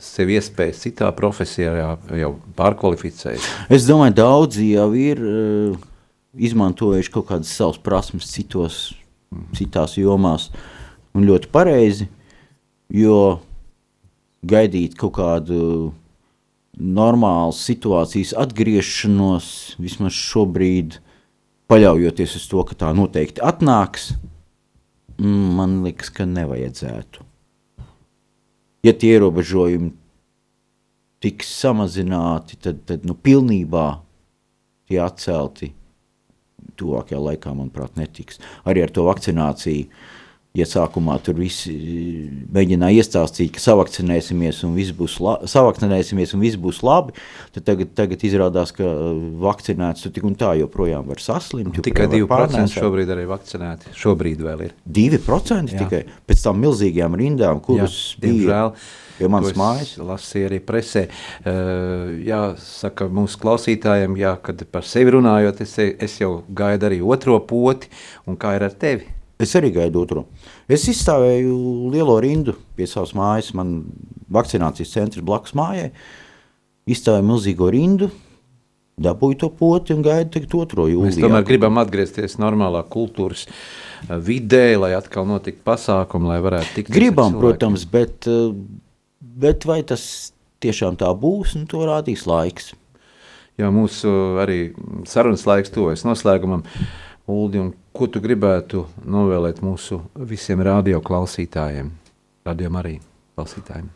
sev 0.00 0.30
iespējas 0.34 0.82
citā 0.84 1.08
profesijā, 1.16 1.74
jau, 2.20 2.34
pārkvalificējas? 2.58 3.48
Es 3.72 3.88
domāju, 3.88 4.16
daudzi 4.20 4.70
jau 4.74 4.90
ir 4.98 5.22
uh, 5.24 5.88
izmantojuši 6.34 7.12
kaut 7.14 7.28
kādas 7.32 7.52
savas 7.54 7.80
prasmes 7.82 8.28
citos, 8.30 8.84
citās 9.56 9.96
jomās, 9.98 10.50
un 11.14 11.26
ļoti 11.26 11.50
pareizi. 11.54 12.08
Jo 12.94 13.40
gaidīt 14.44 14.96
kaut 15.00 15.16
kādu 15.16 15.58
normālu 16.74 17.54
situācijas 17.56 18.34
atgriešanos, 18.36 19.48
vismaz 19.80 20.16
šobrīd, 20.18 20.98
paļaujoties 21.70 22.36
uz 22.38 22.46
to, 22.50 22.62
ka 22.68 22.76
tā 22.84 22.92
noteikti 22.96 23.42
atnāks, 23.44 24.12
mm, 25.18 25.46
man 25.58 25.80
liekas, 25.86 26.12
ka 26.14 26.26
nevajadzētu. 26.28 27.24
Ja 28.84 28.92
tie 28.92 29.14
ierobežojumi 29.16 29.94
tiks 31.24 31.48
samazināti, 31.56 32.58
tad, 32.60 32.82
tad 32.88 33.06
nu, 33.08 33.16
pilnībā 33.16 33.86
tie 34.90 35.00
atcelti 35.00 35.70
tuvākajā 36.76 37.20
laikā, 37.22 37.54
manuprāt, 37.56 37.96
netiks. 37.96 38.40
Arī 38.68 38.84
ar 38.84 38.92
to 38.92 39.06
vakcināciju. 39.06 39.88
Ja 40.54 40.68
sākumā 40.70 41.16
tur 41.18 41.34
visi 41.34 41.72
eh, 41.74 42.26
mēģināja 42.54 43.02
iestāstīt, 43.02 43.56
ka 43.56 43.58
savakcinēsimies 43.58 44.60
un 44.62 44.76
viss 44.78 44.94
būs, 44.94 45.16
la 45.18 45.32
un 45.42 46.44
viss 46.44 46.58
būs 46.62 46.76
labi, 46.86 47.16
tad 47.56 47.64
tagad, 47.66 47.90
tagad 47.98 48.22
izrādās, 48.22 48.70
ka 48.76 48.86
eh, 48.86 49.16
vakcinēts 49.42 50.04
tu 50.06 50.12
tik 50.14 50.28
un 50.28 50.36
tā 50.38 50.52
joprojām 50.60 51.08
var 51.10 51.18
saslimt. 51.18 51.74
Tikai 51.82 52.06
joprojām 52.06 52.28
var 52.30 52.52
2% 52.52 52.52
pārnēsāt. 52.54 52.84
šobrīd 52.84 53.10
arī 53.16 53.24
vakcinēti. 53.32 53.94
Šobrīd 53.98 54.44
vēl 54.46 54.62
ir. 54.68 54.76
2% 55.00 55.74
Jā. 55.74 55.80
tikai 55.82 56.00
pēc 56.30 56.46
tam 56.46 56.62
milzīgajām 56.62 57.18
rindām, 57.18 57.58
kuras 57.66 57.98
Jā, 57.98 58.22
bija 58.22 58.38
diemžēl. 58.38 58.72
pie 59.18 59.32
manas 59.34 59.58
mājas. 59.58 59.92
Lasīju 60.12 60.52
arī 60.52 60.62
presē. 60.70 61.04
Uh, 61.42 62.14
jāsaka 62.30 63.10
mūsu 63.10 63.42
klausītājiem, 63.42 64.14
jā, 64.22 64.36
kad 64.46 64.62
par 64.70 64.86
sevi 64.86 65.18
runājot, 65.18 65.66
es, 65.66 65.74
es 65.82 66.16
jau 66.22 66.44
gaidu 66.46 66.92
arī 66.92 67.02
otro 67.02 67.42
poti, 67.42 67.90
un 68.30 68.38
kā 68.38 68.54
ir 68.54 68.68
ar 68.70 68.78
tevi? 68.86 69.13
Es 69.44 69.54
arī 69.58 69.70
gaidu 69.74 70.02
otro. 70.02 70.26
Es 70.68 70.88
izstāvēju 70.90 71.54
lielo 71.92 72.16
rindu 72.24 72.56
pie 72.76 72.88
savas 72.90 73.14
mājas. 73.16 73.52
Man 73.56 73.82
vakcinācijas 74.32 74.94
centrs 74.96 75.24
blakus 75.24 75.56
mājai. 75.58 75.90
izstāja 76.90 77.24
milzīgo 77.24 77.70
rindu, 77.72 78.10
dabūju 79.00 79.38
to 79.40 79.48
poti 79.56 79.94
un 79.94 80.02
gaidu 80.04 80.36
tagad 80.36 80.54
otro 80.58 80.86
jūlijā. 80.90 81.14
Mēs 81.14 81.22
tomēr 81.24 81.46
gribam 81.48 81.80
atgriezties 81.80 82.36
normālā 82.42 82.84
kultūras 82.90 83.46
uh, 83.48 84.18
vidē, 84.22 84.76
lai 84.78 84.92
atkal 84.98 85.26
notiktu 85.28 85.64
pasākumi, 85.66 86.30
lai 86.30 86.38
varētu 86.44 86.76
tikt. 86.78 86.92
Gribam, 86.94 87.38
protams, 87.40 87.86
bet, 87.90 88.28
uh, 88.30 88.52
bet 89.20 89.66
vai 89.68 89.80
tas 89.86 90.04
tiešām 90.64 90.98
tā 91.00 91.10
būs, 91.18 91.56
nu, 91.58 91.66
to 91.70 91.82
rādīs 91.88 92.26
laiks. 92.30 92.72
Jā, 93.60 93.70
mūsu 93.70 94.10
arī 94.42 94.58
sarunas 95.06 95.44
laiks 95.46 95.72
tuvojas 95.74 96.02
noslēgumam. 96.06 96.64
Uldi, 97.26 97.56
un 97.56 97.70
ko 97.96 98.04
tu 98.12 98.20
gribētu 98.20 98.82
novēlēt 99.08 99.62
mūsu 99.64 100.02
visiem 100.28 100.60
radio 100.60 101.00
klausītājiem, 101.00 101.88
radio 102.44 102.72
arī 102.80 102.98
klausītājiem? 103.32 103.88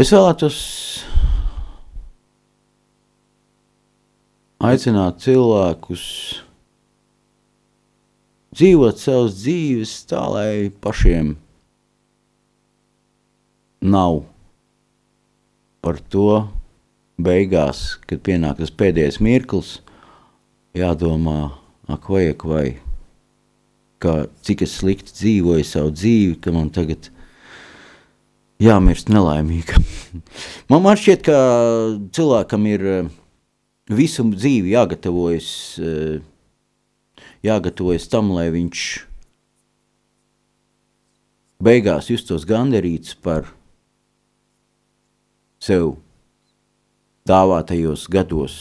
Es 0.00 0.10
vēlētos 0.10 0.56
aicināt 4.64 5.20
cilvēkus 5.22 6.06
dzīvot 8.56 9.04
savas 9.04 9.36
dzīves 9.42 9.94
tā, 10.08 10.24
lai 10.32 10.72
pašiem 10.82 11.34
nav 13.84 14.22
par 15.84 16.00
to 16.08 16.46
beigās, 17.20 17.98
kad 18.08 18.24
pienāk 18.24 18.62
tas 18.62 18.72
pēdējais 18.72 19.20
mirklis, 19.20 19.82
jādomā, 20.74 21.54
ak, 21.86 22.08
vai, 22.10 22.24
ak, 22.32 22.44
vai, 22.48 22.66
kā, 24.02 24.24
cik 24.44 24.64
es 24.66 24.78
slikti 24.80 25.14
dzīvoju 25.14 25.66
savu 25.66 25.92
dzīvi, 25.94 26.38
ka 26.42 26.54
man 26.54 26.70
tagad 26.74 27.10
jāmirst 28.62 29.10
nelaimīgam. 29.12 29.86
man, 30.70 30.82
man 30.84 30.98
šķiet, 30.98 31.24
ka 31.26 31.38
cilvēkam 32.16 32.68
ir 32.70 32.86
eh, 32.90 33.10
visu 33.94 34.26
dzīvi 34.34 34.74
jāgatavojas, 34.74 35.50
eh, 35.78 37.26
jāgatavojas 37.46 38.08
tam, 38.10 38.34
lai 38.34 38.48
viņš 38.54 38.86
beigās 41.64 42.10
justos 42.10 42.44
gandarīts 42.48 43.14
par 43.14 43.46
sev 45.64 45.94
dāvātajos 47.24 48.04
gados 48.12 48.56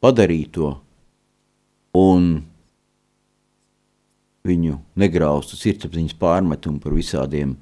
padarīto 0.00 0.76
un 1.96 2.28
viņu 4.46 4.76
negraustu 4.98 5.58
sirdsapziņas 5.58 6.16
pārmetumu 6.20 6.80
par 6.82 6.94
visādiem, 6.96 7.56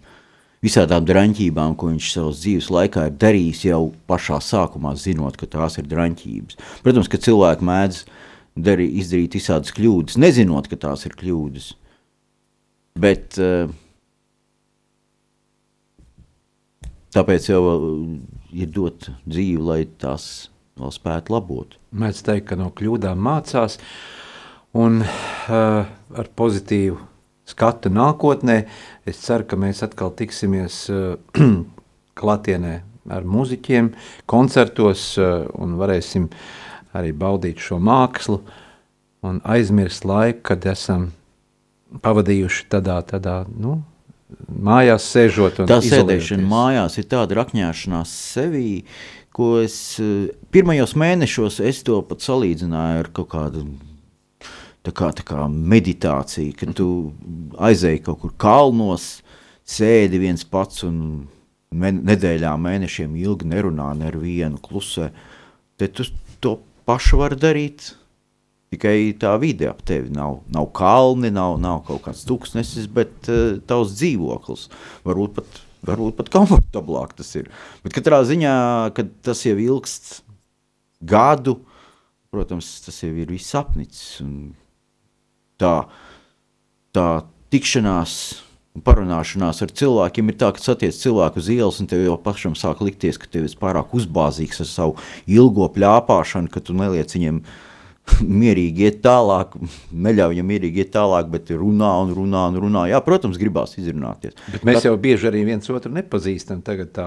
visādām 0.65 1.07
draņķībām, 1.09 1.77
ko 1.79 1.91
viņš 1.93 2.11
savas 2.17 2.43
dzīves 2.43 2.71
laikā 2.73 3.09
ir 3.09 3.17
darījis 3.21 3.65
jau 3.69 3.81
pašā 4.11 4.41
sākumā, 4.45 4.95
zinot, 5.01 5.39
ka 5.41 5.49
tās 5.51 5.79
ir 5.81 5.89
draņķības. 5.91 6.61
Protams, 6.85 7.11
ka 7.13 7.21
cilvēki 7.25 7.69
mēdz 7.69 8.03
darī, 8.55 8.89
izdarīt 9.01 9.39
visādas 9.39 9.75
kļūdas, 9.77 10.19
nezinot, 10.21 10.69
ka 10.71 10.79
tās 10.87 11.07
ir 11.09 11.17
kļūdas. 11.21 11.73
Bet 13.01 13.39
uh, 13.43 13.73
tāpēc 17.15 17.49
jau 17.51 17.63
ir 18.55 18.71
dot 18.71 19.09
dzīvi, 19.27 19.63
lai 19.63 19.81
tās 20.01 20.49
vēl 20.79 20.93
spētu 20.95 21.35
labot. 21.35 21.75
Mēdz 21.95 22.23
teikt, 22.27 22.49
ka 22.51 22.59
no 22.59 22.71
kļūdām 22.75 23.21
mācās, 23.23 23.79
un 24.75 25.03
uh, 25.05 25.87
ar 26.19 26.31
pozitīvu 26.37 26.99
skatu 27.49 27.93
nākotnē 27.93 28.65
es 29.09 29.21
ceru, 29.23 29.47
ka 29.49 29.59
mēs 29.61 29.85
atkal 29.87 30.13
tiksimies 30.17 30.85
uh, 30.93 31.15
klatienē 32.19 32.75
ar 33.15 33.27
muziķiem, 33.29 33.93
koncertos 34.31 35.13
uh, 35.21 35.45
un 35.61 35.77
varēsim 35.81 36.29
arī 36.95 37.13
baudīt 37.17 37.63
šo 37.63 37.79
mākslu 37.83 38.41
un 39.25 39.41
aizmirst 39.49 40.07
laiku, 40.09 40.43
kad 40.51 40.67
esam 40.69 41.11
pavadījuši 42.05 42.67
tādā, 42.73 42.99
tādā 43.07 43.43
nu, 43.49 43.79
mājās 44.49 45.07
sēžot. 45.15 45.63
Tā 45.69 45.81
sēdēšana 45.85 46.47
mājās 46.49 46.99
ir 47.01 47.09
tāda 47.11 47.39
rakņāšanās 47.41 48.15
sevī, 48.35 48.85
ko 49.35 49.57
es 49.63 49.77
pirmajos 50.55 50.95
mēnešos 50.99 51.61
es 51.65 51.83
to 51.87 52.01
pat 52.07 52.25
salīdzināju 52.25 53.05
ar 53.05 53.11
kaut 53.17 53.31
kādu. 53.35 53.67
Tā 54.85 54.93
kā, 54.93 55.09
tā 55.17 55.25
kā 55.25 55.47
meditācija, 55.49 56.53
kad 56.61 56.75
tu 56.77 56.89
aizēji 57.57 58.03
kaut 58.05 58.21
kur 58.21 58.35
kalnos, 58.37 59.23
sēdi 59.65 60.21
viens 60.21 60.45
pats 60.45 60.85
un 60.85 60.99
nedēļām, 61.73 62.69
mēnešiem 62.69 63.15
ilgi 63.23 63.49
nerunā 63.49 63.91
ne 63.97 64.11
ar 64.11 64.19
vienu 64.21 64.61
klusē. 64.63 65.09
Tad 65.81 65.97
tu 65.97 66.05
to 66.45 66.59
pašu 66.85 67.23
vari 67.23 67.41
darīt 67.41 67.95
Tikai 68.75 69.15
tā 69.21 69.37
vide 69.39 69.69
ap 69.71 69.85
tevi 69.87 70.11
nav, 70.11 70.41
nav 70.51 70.67
kalni, 70.75 71.31
nav, 71.31 71.61
nav 71.63 71.85
kaut 71.87 72.03
kāds 72.09 72.25
tūkstnesis, 72.27 72.89
bet 72.91 73.29
uh, 73.31 73.61
tavs 73.69 73.93
dzīvoklis. 74.01 74.65
Varbūt 75.07 75.37
pat, 75.37 75.61
varbūt 75.87 76.17
pat 76.19 76.33
komfortablāk 76.35 77.15
tas 77.21 77.31
ir. 77.39 77.53
Bet 77.85 77.95
katrā 77.95 78.23
ziņā, 78.27 78.57
kad 78.97 79.13
tas 79.27 79.45
jau 79.47 79.55
ilgst 79.61 80.25
gadu, 81.07 81.61
protams, 82.35 82.73
tas 82.83 82.99
jau 83.05 83.13
ir 83.13 83.31
viss 83.31 83.55
apnicis. 83.55 84.19
Tā, 85.61 85.75
tā 86.95 87.09
tikšanās 87.55 88.15
un 88.75 88.83
parunāšanās 88.83 89.63
ar 89.63 89.75
cilvēkiem 89.79 90.33
ir 90.33 90.39
tā, 90.41 90.51
ka 90.55 90.63
satiec 90.63 90.97
cilvēku 90.99 91.39
uz 91.43 91.51
ielas, 91.55 91.79
un 91.83 91.91
tev 91.91 92.03
jau 92.03 92.17
pašam 92.21 92.57
sāk 92.59 92.83
likties, 92.83 93.21
ka 93.23 93.31
tev 93.31 93.47
ir 93.47 93.55
pārāk 93.61 93.95
uzbāzīgs 93.95 94.65
ar 94.65 94.69
savu 94.71 94.97
ilgo 95.31 95.69
pļāpāšanu, 95.77 96.51
ka 96.51 96.63
tu 96.65 96.75
neliec 96.77 97.15
viņiem 97.15 97.39
mierīgi 98.43 98.89
iet 98.89 98.99
tālāk, 99.05 99.55
neļauj 99.95 100.35
viņam 100.35 100.49
mierīgi 100.51 100.83
iet 100.83 100.91
tālāk, 100.97 101.29
bet 101.33 101.53
runā 101.55 101.93
un 102.03 102.11
runā 102.17 102.43
un 102.51 102.59
runā. 102.67 102.87
Jā, 102.91 102.99
protams, 103.05 103.39
gribās 103.41 103.77
izrunāties. 103.81 104.35
Bet 104.51 104.67
mēs 104.67 104.83
Tad... 104.83 104.89
jau 104.91 104.97
bieži 105.01 105.31
arī 105.31 105.45
viens 105.47 105.71
otru 105.73 105.93
nepazīstam. 105.95 106.61
Tagad 106.67 106.91
tā 106.99 107.07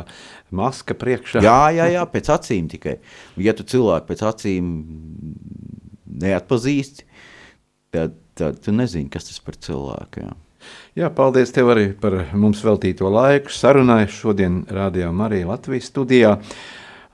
maska 0.55 0.97
priekšā. 0.97 1.43
Jā, 1.45 1.59
jā, 1.75 1.89
jā, 1.97 2.05
pēc 2.15 2.31
acīm 2.37 2.71
tikai. 2.71 2.97
Ja 3.43 3.53
tu 3.57 3.67
cilvēku 3.67 4.09
pēc 4.09 4.23
acīm 4.31 4.71
neatpazīsti, 6.23 7.05
tad, 7.93 8.15
tad 8.38 8.61
tu 8.63 8.73
nezini, 8.75 9.09
kas 9.13 9.29
tas 9.29 9.39
par 9.43 9.57
cilvēku. 9.61 10.25
Jā. 10.25 10.35
Jā, 10.97 11.11
paldies 11.13 11.53
tev 11.53 11.69
arī 11.73 11.91
par 12.01 12.15
mums 12.33 12.63
veltīto 12.65 13.09
laiku. 13.13 13.53
Sarunāju 13.53 14.09
šodien 14.11 14.63
rādījām 14.73 15.21
arī 15.27 15.43
Latvijas 15.47 15.91
studijā. 15.91 16.38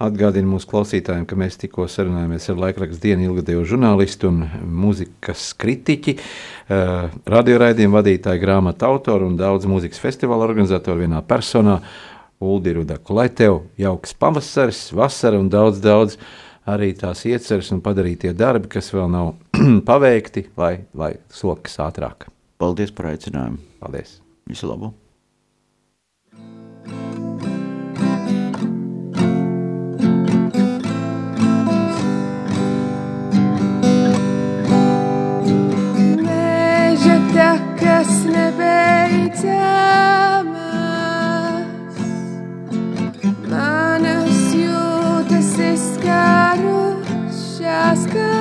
Atgādinu 0.03 0.55
mūsu 0.55 0.67
klausītājiem, 0.71 1.25
ka 1.29 1.37
mēs 1.39 1.59
tikko 1.61 1.85
sarunājāmies 1.91 2.49
ar 2.51 2.57
laikraksta 2.59 3.05
dienu 3.05 3.27
ilgadējo 3.29 3.61
žurnālistu 3.69 4.31
un 4.31 4.39
mūzikas 4.83 5.51
kritiķi, 5.59 6.15
uh, 6.17 7.13
radioraidījumu 7.29 7.99
vadītāju, 7.99 8.41
grāmatu 8.41 8.89
autoru 8.89 9.29
un 9.29 9.37
daudz 9.39 9.69
mūzikas 9.69 10.01
festivāla 10.03 10.47
organizatoru 10.49 11.05
vienā 11.05 11.21
personā. 11.27 11.77
Uldi 12.43 12.73
Rudaku, 12.75 13.13
lai 13.15 13.29
tev 13.31 13.61
jauks 13.79 14.17
pavasaris, 14.19 14.89
vasara 14.91 15.39
un 15.39 15.47
daudz, 15.53 15.79
daudz 15.79 16.17
arī 16.69 16.93
tās 16.97 17.25
ieceres 17.29 17.71
un 17.75 17.83
padarītie 17.85 18.33
darbi, 18.37 18.71
kas 18.71 18.91
vēl 18.95 19.11
nav 19.11 19.33
paveikti, 19.89 20.47
lai, 20.59 20.75
lai 20.95 21.13
sokas 21.33 21.79
ātrāk. 21.83 22.27
Paldies 22.61 22.93
par 22.95 23.13
aicinājumu. 23.13 23.61
Paldies. 23.83 24.19
Visu 24.49 24.69
labu. 24.69 24.93
augstais, 39.43 40.12
tas 47.93 48.05
taisgais. 48.05 48.32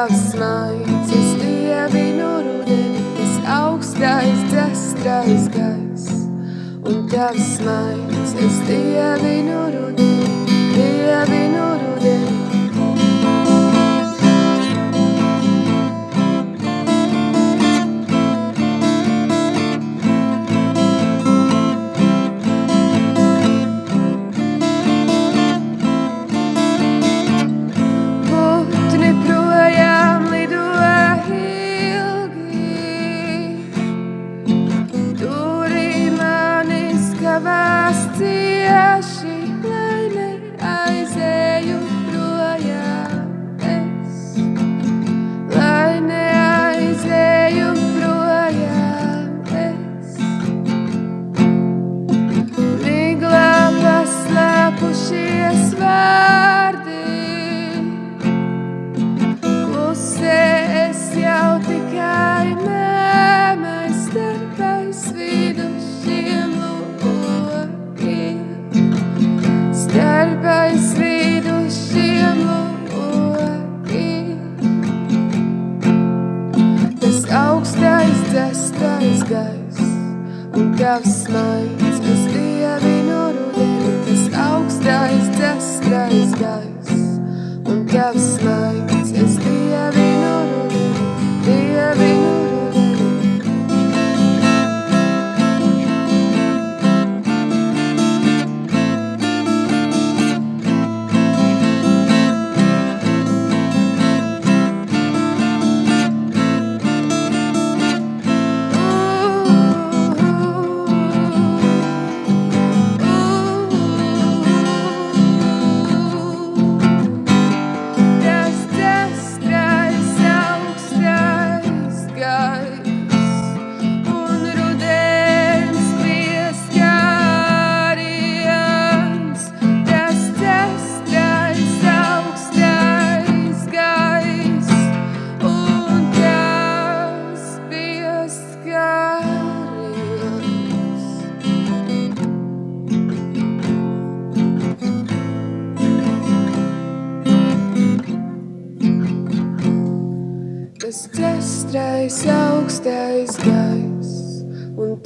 Tavs 0.00 0.34
maigs, 0.34 1.10
es 1.12 1.32
dievinu 1.40 2.30
rudeni, 2.44 3.02
tas 3.16 3.34
augstais 3.58 4.40
dzestrais 4.48 5.48
gais. 5.56 6.04
Un 6.88 7.06
tavs 7.12 7.50
maigs, 7.66 8.32
es 8.46 8.60
dievinu 8.68 9.60
rudeni, 9.74 10.60
dievinu 10.76 11.66
rudeni. 11.82 12.39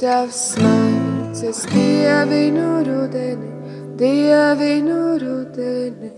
Tavs 0.05 0.53
smaids, 0.53 1.41
es 1.41 1.65
dievinu 1.71 2.83
rudeni, 2.85 3.49
dievinu 3.97 4.99
rudeni. 5.21 6.11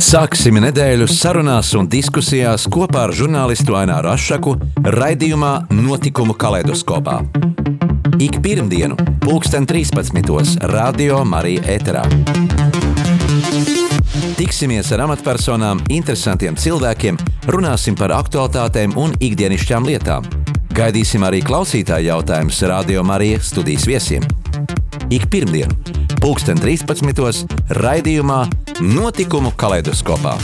Sāksim 0.00 0.56
nedēļu 0.64 1.06
sarunās 1.12 1.74
un 1.76 1.90
diskusijās 1.92 2.64
kopā 2.72 3.04
ar 3.06 3.12
žurnālistu 3.14 3.76
Aināru 3.78 4.08
Rošu 4.08 4.56
raidījumā 4.96 5.52
Notikumu 5.76 6.34
kaleidoskopā. 6.40 7.20
Ik 8.20 8.40
pirmdienu, 8.42 8.96
pulksten 9.20 9.68
13. 9.68 10.56
Radio 10.72 11.20
Marija 11.24 11.68
Eterā. 11.76 12.08
Tiksimies 14.40 14.88
ar 14.96 15.02
amatpersonām, 15.04 15.82
interesantiem 15.92 16.54
cilvēkiem, 16.56 17.18
runāsim 17.52 17.92
par 17.92 18.14
aktuālitātēm 18.16 18.94
un 18.96 19.12
ikdienišķām 19.20 19.84
lietām. 19.84 20.24
Gaidīsim 20.72 21.26
arī 21.28 21.42
klausītāju 21.44 22.08
jautājumus 22.08 22.62
Radio 22.72 23.04
Marija 23.04 23.42
studijas 23.44 23.84
viesiem. 23.84 24.24
Ik 25.12 25.28
pirmdienu, 25.28 25.76
pulksten 26.24 26.56
13. 26.56 27.52
raidījumā 27.84 28.46
Notikumu 28.80 29.52
kaleidoskopā. 29.60 30.38